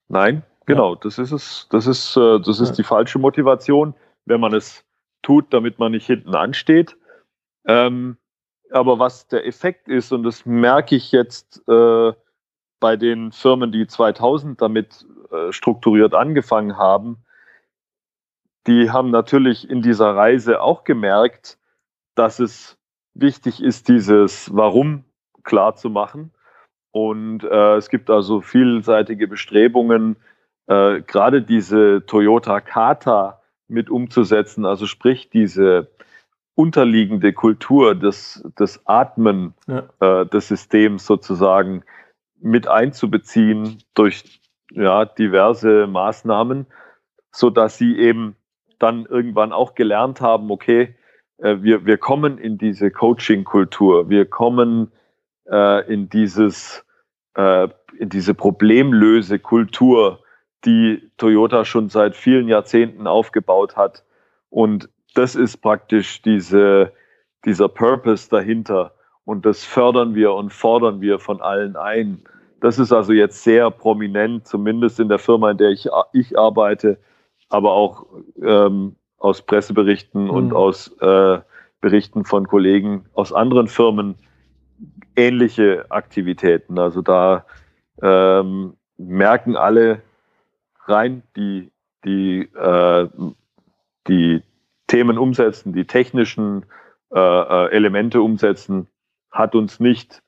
Nein, 0.09 0.43
genau. 0.67 0.93
Ja. 0.93 0.99
Das 1.01 1.17
ist 1.17 1.31
es. 1.31 1.67
Das 1.71 1.87
ist, 1.87 2.15
äh, 2.17 2.39
das 2.39 2.59
ist 2.59 2.69
ja. 2.69 2.75
die 2.75 2.83
falsche 2.83 3.17
Motivation, 3.17 3.95
wenn 4.25 4.39
man 4.39 4.53
es 4.53 4.85
tut, 5.23 5.51
damit 5.51 5.79
man 5.79 5.93
nicht 5.93 6.05
hinten 6.05 6.35
ansteht. 6.35 6.97
Ähm, 7.65 8.17
aber 8.69 8.99
was 8.99 9.27
der 9.27 9.47
Effekt 9.47 9.87
ist, 9.87 10.11
und 10.11 10.21
das 10.21 10.45
merke 10.45 10.95
ich 10.95 11.11
jetzt 11.11 11.67
äh, 11.67 12.13
bei 12.81 12.97
den 12.97 13.31
Firmen, 13.31 13.71
die 13.71 13.87
2000 13.87 14.61
damit 14.61 15.05
äh, 15.31 15.53
strukturiert 15.53 16.13
angefangen 16.13 16.77
haben, 16.77 17.23
die 18.67 18.91
haben 18.91 19.09
natürlich 19.09 19.69
in 19.69 19.81
dieser 19.81 20.15
Reise 20.15 20.61
auch 20.61 20.83
gemerkt, 20.83 21.57
dass 22.15 22.39
es 22.39 22.77
wichtig 23.13 23.63
ist, 23.63 23.87
dieses 23.87 24.53
Warum 24.53 25.05
klar 25.43 25.75
zu 25.75 25.89
machen. 25.89 26.31
Und 26.91 27.43
äh, 27.43 27.75
es 27.75 27.89
gibt 27.89 28.09
also 28.09 28.41
vielseitige 28.41 29.27
Bestrebungen, 29.27 30.17
äh, 30.67 31.01
gerade 31.01 31.41
diese 31.41 32.05
Toyota 32.05 32.59
Kata 32.59 33.41
mit 33.67 33.89
umzusetzen, 33.89 34.65
also 34.65 34.85
sprich 34.85 35.29
diese 35.29 35.87
unterliegende 36.55 37.31
Kultur 37.31 37.95
des, 37.95 38.43
des 38.59 38.85
Atmen 38.85 39.53
ja. 39.67 39.83
äh, 39.99 40.25
des 40.25 40.49
Systems 40.49 41.05
sozusagen 41.05 41.83
mit 42.41 42.67
einzubeziehen 42.67 43.83
durch 43.93 44.41
ja, 44.71 45.05
diverse 45.05 45.87
Maßnahmen, 45.87 46.65
so 47.31 47.49
dass 47.49 47.77
sie 47.77 47.97
eben 47.97 48.35
dann 48.79 49.05
irgendwann 49.05 49.51
auch 49.51 49.75
gelernt 49.75 50.21
haben, 50.21 50.49
okay, 50.51 50.95
äh, 51.37 51.57
wir, 51.61 51.85
wir 51.85 51.97
kommen 51.97 52.37
in 52.37 52.57
diese 52.57 52.91
Coaching-Kultur, 52.91 54.09
wir 54.09 54.25
kommen 54.25 54.91
äh, 55.49 55.91
in 55.91 56.09
dieses, 56.09 56.85
äh, 57.35 57.67
in 57.97 58.09
diese 58.09 58.33
Problemlöse-Kultur, 58.33 60.23
die 60.65 61.11
Toyota 61.17 61.65
schon 61.65 61.89
seit 61.89 62.15
vielen 62.15 62.47
Jahrzehnten 62.47 63.07
aufgebaut 63.07 63.75
hat. 63.75 64.03
Und 64.49 64.89
das 65.15 65.35
ist 65.35 65.57
praktisch 65.57 66.21
diese, 66.21 66.93
dieser 67.45 67.67
Purpose 67.67 68.29
dahinter. 68.29 68.93
Und 69.31 69.45
das 69.45 69.63
fördern 69.63 70.13
wir 70.13 70.33
und 70.33 70.51
fordern 70.51 70.99
wir 70.99 71.17
von 71.17 71.39
allen 71.39 71.77
ein. 71.77 72.21
Das 72.59 72.77
ist 72.77 72.91
also 72.91 73.13
jetzt 73.13 73.45
sehr 73.45 73.71
prominent, 73.71 74.45
zumindest 74.45 74.99
in 74.99 75.07
der 75.07 75.19
Firma, 75.19 75.51
in 75.51 75.57
der 75.57 75.69
ich, 75.69 75.87
ich 76.11 76.37
arbeite, 76.37 76.97
aber 77.47 77.71
auch 77.71 78.07
ähm, 78.43 78.97
aus 79.19 79.41
Presseberichten 79.41 80.25
mhm. 80.25 80.29
und 80.31 80.53
aus 80.53 80.89
äh, 80.99 81.39
Berichten 81.79 82.25
von 82.25 82.45
Kollegen 82.45 83.05
aus 83.13 83.31
anderen 83.31 83.69
Firmen 83.69 84.15
ähnliche 85.15 85.85
Aktivitäten. 85.87 86.77
Also 86.77 87.01
da 87.01 87.45
ähm, 88.01 88.73
merken 88.97 89.55
alle 89.55 90.01
rein, 90.87 91.23
die, 91.37 91.71
die, 92.03 92.49
äh, 92.53 93.07
die 94.09 94.43
Themen 94.87 95.17
umsetzen, 95.17 95.71
die 95.71 95.85
technischen 95.85 96.65
äh, 97.13 97.17
äh 97.17 97.71
Elemente 97.71 98.21
umsetzen, 98.21 98.89
hat 99.31 99.55
uns 99.55 99.79
nicht 99.79 100.21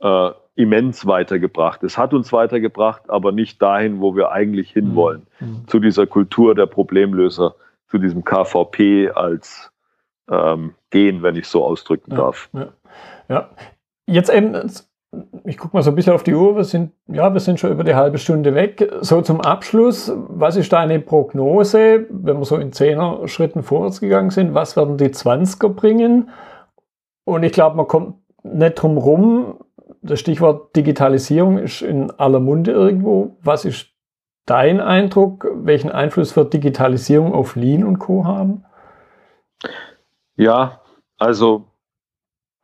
äh, 0.00 0.30
immens 0.56 1.06
weitergebracht. 1.06 1.82
Es 1.82 1.98
hat 1.98 2.14
uns 2.14 2.32
weitergebracht, 2.32 3.02
aber 3.08 3.32
nicht 3.32 3.60
dahin, 3.60 4.00
wo 4.00 4.14
wir 4.14 4.30
eigentlich 4.30 4.70
hinwollen. 4.70 5.26
Mhm. 5.40 5.48
mhm. 5.48 5.68
Zu 5.68 5.80
dieser 5.80 6.06
Kultur 6.06 6.54
der 6.54 6.66
Problemlöser, 6.66 7.54
zu 7.88 7.98
diesem 7.98 8.24
KVP 8.24 9.10
als 9.10 9.70
ähm, 10.30 10.74
Gehen, 10.90 11.22
wenn 11.22 11.36
ich 11.36 11.46
so 11.46 11.64
ausdrücken 11.64 12.12
ja, 12.12 12.16
darf. 12.16 12.48
Ja. 12.52 12.68
ja. 13.28 13.48
Jetzt 14.06 14.30
eben, 14.30 14.70
ich 15.44 15.58
gucke 15.58 15.76
mal 15.76 15.82
so 15.82 15.90
ein 15.90 15.96
bisschen 15.96 16.12
auf 16.12 16.22
die 16.22 16.34
Uhr, 16.34 16.56
wir 16.56 16.64
sind, 16.64 16.92
ja, 17.06 17.32
wir 17.32 17.40
sind 17.40 17.58
schon 17.58 17.72
über 17.72 17.84
die 17.84 17.94
halbe 17.94 18.18
Stunde 18.18 18.54
weg. 18.54 18.90
So 19.00 19.22
zum 19.22 19.40
Abschluss, 19.40 20.12
was 20.14 20.56
ist 20.56 20.72
deine 20.72 21.00
Prognose, 21.00 22.06
wenn 22.10 22.38
wir 22.38 22.44
so 22.44 22.56
in 22.56 22.72
zehner 22.72 23.26
Schritten 23.28 23.62
vorwärts 23.62 24.00
gegangen 24.00 24.30
sind, 24.30 24.54
was 24.54 24.76
werden 24.76 24.98
die 24.98 25.08
20er 25.08 25.68
bringen? 25.68 26.30
Und 27.24 27.42
ich 27.42 27.52
glaube, 27.52 27.76
man 27.76 27.86
kommt 27.86 28.16
nicht 28.44 28.74
drum 28.74 28.98
rum, 28.98 29.58
das 30.02 30.20
Stichwort 30.20 30.76
Digitalisierung 30.76 31.58
ist 31.58 31.82
in 31.82 32.10
aller 32.12 32.40
Munde 32.40 32.70
irgendwo. 32.70 33.36
Was 33.42 33.64
ist 33.64 33.88
dein 34.46 34.80
Eindruck? 34.80 35.46
Welchen 35.54 35.90
Einfluss 35.90 36.36
wird 36.36 36.52
Digitalisierung 36.52 37.32
auf 37.32 37.56
Lean 37.56 37.84
und 37.84 37.98
Co. 37.98 38.24
haben? 38.24 38.64
Ja, 40.36 40.82
also 41.18 41.64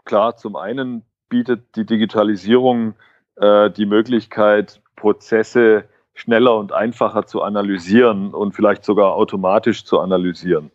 klar, 0.04 0.36
zum 0.36 0.56
einen 0.56 1.04
bietet 1.28 1.76
die 1.76 1.86
Digitalisierung 1.86 2.94
äh, 3.36 3.70
die 3.70 3.86
Möglichkeit, 3.86 4.82
Prozesse 4.96 5.84
schneller 6.12 6.56
und 6.56 6.72
einfacher 6.72 7.24
zu 7.24 7.42
analysieren 7.42 8.34
und 8.34 8.54
vielleicht 8.54 8.84
sogar 8.84 9.14
automatisch 9.14 9.84
zu 9.84 10.00
analysieren. 10.00 10.70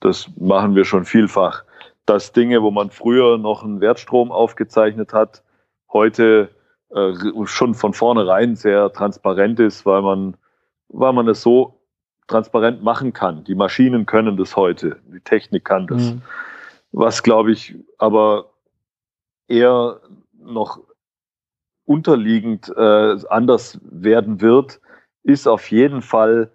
Das 0.00 0.28
machen 0.36 0.74
wir 0.74 0.84
schon 0.84 1.04
vielfach. 1.04 1.64
Dass 2.08 2.32
Dinge, 2.32 2.62
wo 2.62 2.70
man 2.70 2.88
früher 2.88 3.36
noch 3.36 3.62
einen 3.62 3.82
Wertstrom 3.82 4.32
aufgezeichnet 4.32 5.12
hat, 5.12 5.42
heute 5.92 6.48
äh, 6.88 7.12
schon 7.44 7.74
von 7.74 7.92
vornherein 7.92 8.56
sehr 8.56 8.90
transparent 8.94 9.60
ist, 9.60 9.84
weil 9.84 10.00
man, 10.00 10.34
weil 10.88 11.12
man 11.12 11.28
es 11.28 11.42
so 11.42 11.82
transparent 12.26 12.82
machen 12.82 13.12
kann. 13.12 13.44
Die 13.44 13.54
Maschinen 13.54 14.06
können 14.06 14.38
das 14.38 14.56
heute, 14.56 15.00
die 15.06 15.20
Technik 15.20 15.66
kann 15.66 15.86
das. 15.86 16.14
Mhm. 16.14 16.22
Was, 16.92 17.22
glaube 17.22 17.52
ich, 17.52 17.76
aber 17.98 18.54
eher 19.46 20.00
noch 20.32 20.80
unterliegend 21.84 22.72
äh, 22.74 23.16
anders 23.28 23.78
werden 23.82 24.40
wird, 24.40 24.80
ist 25.24 25.46
auf 25.46 25.70
jeden 25.70 26.00
Fall, 26.00 26.50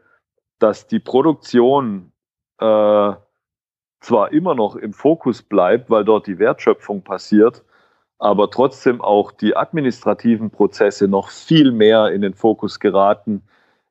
dass 0.57 0.87
die 0.87 0.99
Produktion 0.99 2.11
äh, 2.59 3.13
zwar 4.03 4.31
immer 4.31 4.53
noch 4.53 4.75
im 4.75 4.93
Fokus 4.93 5.41
bleibt, 5.41 5.89
weil 5.89 6.03
dort 6.03 6.27
die 6.27 6.39
Wertschöpfung 6.39 7.03
passiert, 7.03 7.63
aber 8.19 8.49
trotzdem 8.51 9.01
auch 9.01 9.31
die 9.31 9.55
administrativen 9.55 10.51
Prozesse 10.51 11.07
noch 11.07 11.29
viel 11.29 11.71
mehr 11.71 12.11
in 12.11 12.21
den 12.21 12.33
Fokus 12.33 12.79
geraten 12.79 13.43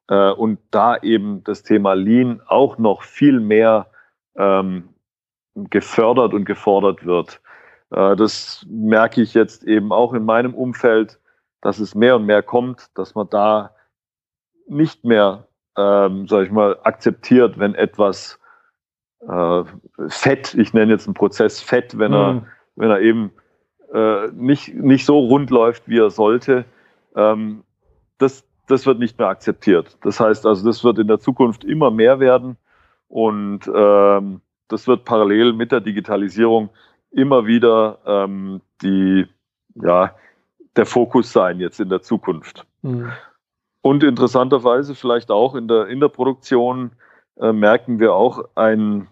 äh, 0.09 0.31
und 0.31 0.59
da 0.71 0.97
eben 0.99 1.43
das 1.45 1.63
Thema 1.63 1.95
Lean 1.95 2.43
auch 2.47 2.79
noch 2.79 3.03
viel 3.03 3.41
mehr 3.41 3.89
ähm, 4.37 4.91
gefördert 5.55 6.35
und 6.35 6.45
gefordert 6.45 7.05
wird. 7.05 7.41
Äh, 7.91 8.17
das 8.17 8.67
merke 8.69 9.23
ich 9.23 9.35
jetzt 9.35 9.65
eben 9.65 9.93
auch 9.93 10.13
in 10.13 10.25
meinem 10.25 10.55
Umfeld, 10.55 11.19
dass 11.61 11.79
es 11.79 11.95
mehr 11.95 12.17
und 12.17 12.27
mehr 12.27 12.43
kommt, 12.43 12.91
dass 12.99 13.15
man 13.15 13.29
da 13.31 13.75
nicht 14.67 15.05
mehr, 15.05 15.47
ähm, 15.77 16.27
sag 16.29 16.47
ich 16.47 16.51
mal, 16.51 16.79
akzeptiert, 16.83 17.59
wenn 17.59 17.75
etwas 17.75 18.39
äh, 19.29 19.65
fett, 20.09 20.55
ich 20.55 20.73
nenne 20.73 20.93
jetzt 20.93 21.07
einen 21.07 21.15
Prozess 21.15 21.61
fett, 21.61 21.99
wenn 21.99 22.13
er, 22.13 22.33
mhm. 22.35 22.47
wenn 22.77 22.91
er 22.91 23.01
eben 23.01 23.33
äh, 23.93 24.29
nicht, 24.33 24.75
nicht 24.75 25.05
so 25.05 25.19
rund 25.19 25.51
läuft, 25.51 25.89
wie 25.89 25.99
er 25.99 26.11
sollte, 26.11 26.65
ähm, 27.15 27.63
das, 28.19 28.45
das 28.69 28.87
wird 28.87 28.99
nicht 28.99 29.19
mehr 29.19 29.29
akzeptiert. 29.29 29.97
Das 30.03 30.21
heißt 30.21 30.47
also, 30.47 30.67
das 30.67 30.83
wird 30.85 30.99
in 30.99 31.09
der 31.09 31.21
Zukunft 31.21 31.65
immer 31.65 31.91
mehr 31.91 32.21
werden 32.21 32.57
und 33.09 33.61
ähm, 33.75 34.41
das 34.69 34.87
wird 34.87 35.05
parallel 35.05 35.53
mit 35.53 35.71
der 35.71 35.81
Digitalisierung 35.81 36.71
immer 37.11 37.47
wieder 37.47 37.99
ähm, 38.07 38.63
die, 38.81 39.27
ja, 39.75 40.15
der 40.77 40.87
Fokus 40.87 41.33
sein 41.33 41.61
jetzt 41.61 41.79
in 41.81 41.91
der 41.91 42.01
Zukunft. 42.01 42.67
Mhm. 42.81 43.13
Und 43.83 44.03
interessanterweise 44.05 44.95
vielleicht 44.95 45.31
auch 45.31 45.55
in 45.55 45.69
der, 45.69 45.89
in 45.89 46.01
der 46.01 46.09
Produktion 46.09 46.93
äh, 47.41 47.53
merken 47.53 47.99
wir 47.99 48.15
auch 48.15 48.45
ein 48.55 49.09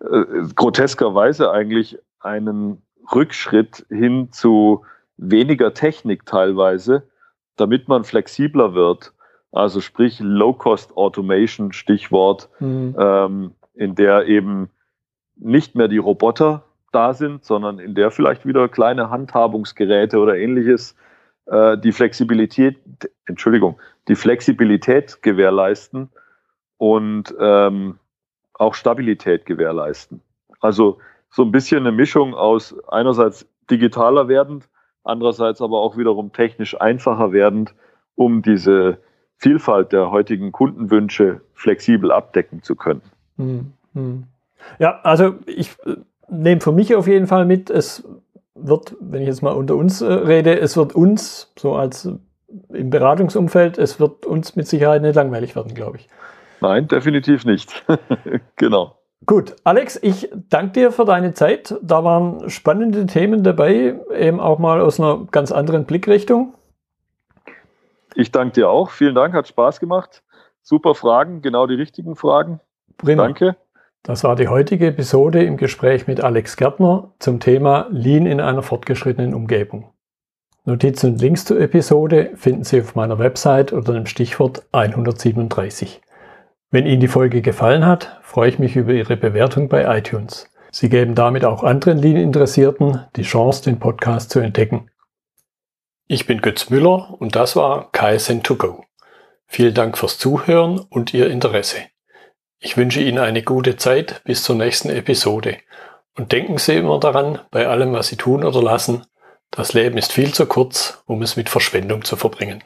äh, 0.00 0.24
groteskerweise 0.54 1.50
eigentlich 1.50 1.98
einen 2.20 2.82
Rückschritt 3.14 3.86
hin 3.88 4.32
zu 4.32 4.84
weniger 5.16 5.74
Technik 5.74 6.26
teilweise, 6.26 7.08
damit 7.56 7.88
man 7.88 8.04
flexibler 8.04 8.74
wird. 8.74 9.12
Also 9.52 9.80
sprich 9.80 10.20
Low-Cost 10.20 10.96
Automation, 10.96 11.72
Stichwort, 11.72 12.48
mhm. 12.60 12.94
ähm, 12.98 13.52
in 13.74 13.94
der 13.94 14.26
eben 14.26 14.70
nicht 15.36 15.74
mehr 15.74 15.88
die 15.88 15.98
Roboter 15.98 16.64
da 16.92 17.14
sind, 17.14 17.44
sondern 17.44 17.78
in 17.78 17.94
der 17.94 18.10
vielleicht 18.10 18.46
wieder 18.46 18.68
kleine 18.68 19.10
Handhabungsgeräte 19.10 20.18
oder 20.18 20.36
ähnliches 20.36 20.96
äh, 21.46 21.78
die 21.78 21.92
Flexibilität, 21.92 22.78
Entschuldigung, 23.26 23.78
die 24.08 24.16
Flexibilität 24.16 25.22
gewährleisten 25.22 26.10
und 26.80 27.34
ähm, 27.38 27.98
auch 28.54 28.72
Stabilität 28.72 29.44
gewährleisten. 29.44 30.22
Also 30.60 30.96
so 31.28 31.42
ein 31.42 31.52
bisschen 31.52 31.80
eine 31.80 31.92
Mischung 31.92 32.34
aus 32.34 32.74
einerseits 32.88 33.46
digitaler 33.70 34.28
werdend, 34.28 34.66
andererseits 35.04 35.60
aber 35.60 35.78
auch 35.78 35.98
wiederum 35.98 36.32
technisch 36.32 36.80
einfacher 36.80 37.32
werdend, 37.32 37.74
um 38.14 38.40
diese 38.40 38.96
Vielfalt 39.36 39.92
der 39.92 40.10
heutigen 40.10 40.52
Kundenwünsche 40.52 41.42
flexibel 41.52 42.10
abdecken 42.10 42.62
zu 42.62 42.76
können. 42.76 43.02
Hm, 43.36 43.72
hm. 43.92 44.24
Ja, 44.78 45.00
also 45.02 45.34
ich 45.44 45.76
nehme 46.30 46.62
für 46.62 46.72
mich 46.72 46.94
auf 46.96 47.06
jeden 47.06 47.26
Fall 47.26 47.44
mit, 47.44 47.68
es 47.68 48.08
wird, 48.54 48.96
wenn 49.00 49.20
ich 49.20 49.28
jetzt 49.28 49.42
mal 49.42 49.52
unter 49.52 49.76
uns 49.76 50.00
äh, 50.00 50.10
rede, 50.10 50.58
es 50.58 50.78
wird 50.78 50.94
uns, 50.94 51.52
so 51.58 51.74
als 51.74 52.08
im 52.70 52.88
Beratungsumfeld, 52.88 53.76
es 53.76 54.00
wird 54.00 54.24
uns 54.24 54.56
mit 54.56 54.66
Sicherheit 54.66 55.02
nicht 55.02 55.14
langweilig 55.14 55.54
werden, 55.54 55.74
glaube 55.74 55.98
ich. 55.98 56.08
Nein, 56.60 56.88
definitiv 56.88 57.44
nicht. 57.44 57.84
genau. 58.56 58.96
Gut, 59.26 59.54
Alex, 59.64 59.98
ich 60.02 60.30
danke 60.48 60.72
dir 60.72 60.92
für 60.92 61.04
deine 61.04 61.34
Zeit. 61.34 61.74
Da 61.82 62.04
waren 62.04 62.48
spannende 62.48 63.06
Themen 63.06 63.42
dabei, 63.42 64.00
eben 64.16 64.40
auch 64.40 64.58
mal 64.58 64.80
aus 64.80 64.98
einer 64.98 65.26
ganz 65.30 65.52
anderen 65.52 65.84
Blickrichtung. 65.84 66.54
Ich 68.14 68.32
danke 68.32 68.54
dir 68.54 68.70
auch. 68.70 68.90
Vielen 68.90 69.14
Dank, 69.14 69.34
hat 69.34 69.46
Spaß 69.46 69.78
gemacht. 69.78 70.22
Super 70.62 70.94
Fragen, 70.94 71.42
genau 71.42 71.66
die 71.66 71.74
richtigen 71.74 72.16
Fragen. 72.16 72.60
Prima. 72.96 73.24
Danke. 73.24 73.56
Das 74.02 74.24
war 74.24 74.34
die 74.34 74.48
heutige 74.48 74.86
Episode 74.86 75.44
im 75.44 75.58
Gespräch 75.58 76.06
mit 76.06 76.22
Alex 76.22 76.56
Gärtner 76.56 77.12
zum 77.18 77.38
Thema 77.38 77.86
Lean 77.90 78.24
in 78.24 78.40
einer 78.40 78.62
fortgeschrittenen 78.62 79.34
Umgebung. 79.34 79.92
Notizen 80.64 81.12
und 81.12 81.20
Links 81.20 81.44
zur 81.44 81.60
Episode 81.60 82.30
finden 82.34 82.64
Sie 82.64 82.80
auf 82.80 82.94
meiner 82.94 83.18
Website 83.18 83.72
unter 83.72 83.92
dem 83.92 84.06
Stichwort 84.06 84.62
137. 84.72 86.00
Wenn 86.72 86.86
Ihnen 86.86 87.00
die 87.00 87.08
Folge 87.08 87.42
gefallen 87.42 87.84
hat, 87.84 88.20
freue 88.22 88.48
ich 88.48 88.60
mich 88.60 88.76
über 88.76 88.92
Ihre 88.92 89.16
Bewertung 89.16 89.68
bei 89.68 89.98
iTunes. 89.98 90.48
Sie 90.70 90.88
geben 90.88 91.16
damit 91.16 91.44
auch 91.44 91.64
anderen 91.64 91.98
Lean-Interessierten 91.98 93.06
die 93.16 93.22
Chance, 93.22 93.64
den 93.64 93.80
Podcast 93.80 94.30
zu 94.30 94.38
entdecken. 94.38 94.88
Ich 96.06 96.26
bin 96.26 96.40
Götz 96.40 96.70
Müller 96.70 97.16
und 97.18 97.34
das 97.34 97.56
war 97.56 97.90
KSN2Go. 97.90 98.84
Vielen 99.48 99.74
Dank 99.74 99.98
fürs 99.98 100.18
Zuhören 100.18 100.78
und 100.78 101.12
Ihr 101.12 101.28
Interesse. 101.28 101.78
Ich 102.60 102.76
wünsche 102.76 103.00
Ihnen 103.00 103.18
eine 103.18 103.42
gute 103.42 103.76
Zeit 103.76 104.22
bis 104.22 104.44
zur 104.44 104.54
nächsten 104.54 104.90
Episode. 104.90 105.56
Und 106.16 106.30
denken 106.30 106.58
Sie 106.58 106.76
immer 106.76 107.00
daran, 107.00 107.40
bei 107.50 107.66
allem, 107.66 107.92
was 107.94 108.06
Sie 108.08 108.16
tun 108.16 108.44
oder 108.44 108.62
lassen, 108.62 109.06
das 109.50 109.72
Leben 109.72 109.98
ist 109.98 110.12
viel 110.12 110.32
zu 110.32 110.46
kurz, 110.46 111.02
um 111.06 111.20
es 111.22 111.34
mit 111.34 111.48
Verschwendung 111.48 112.04
zu 112.04 112.14
verbringen. 112.14 112.62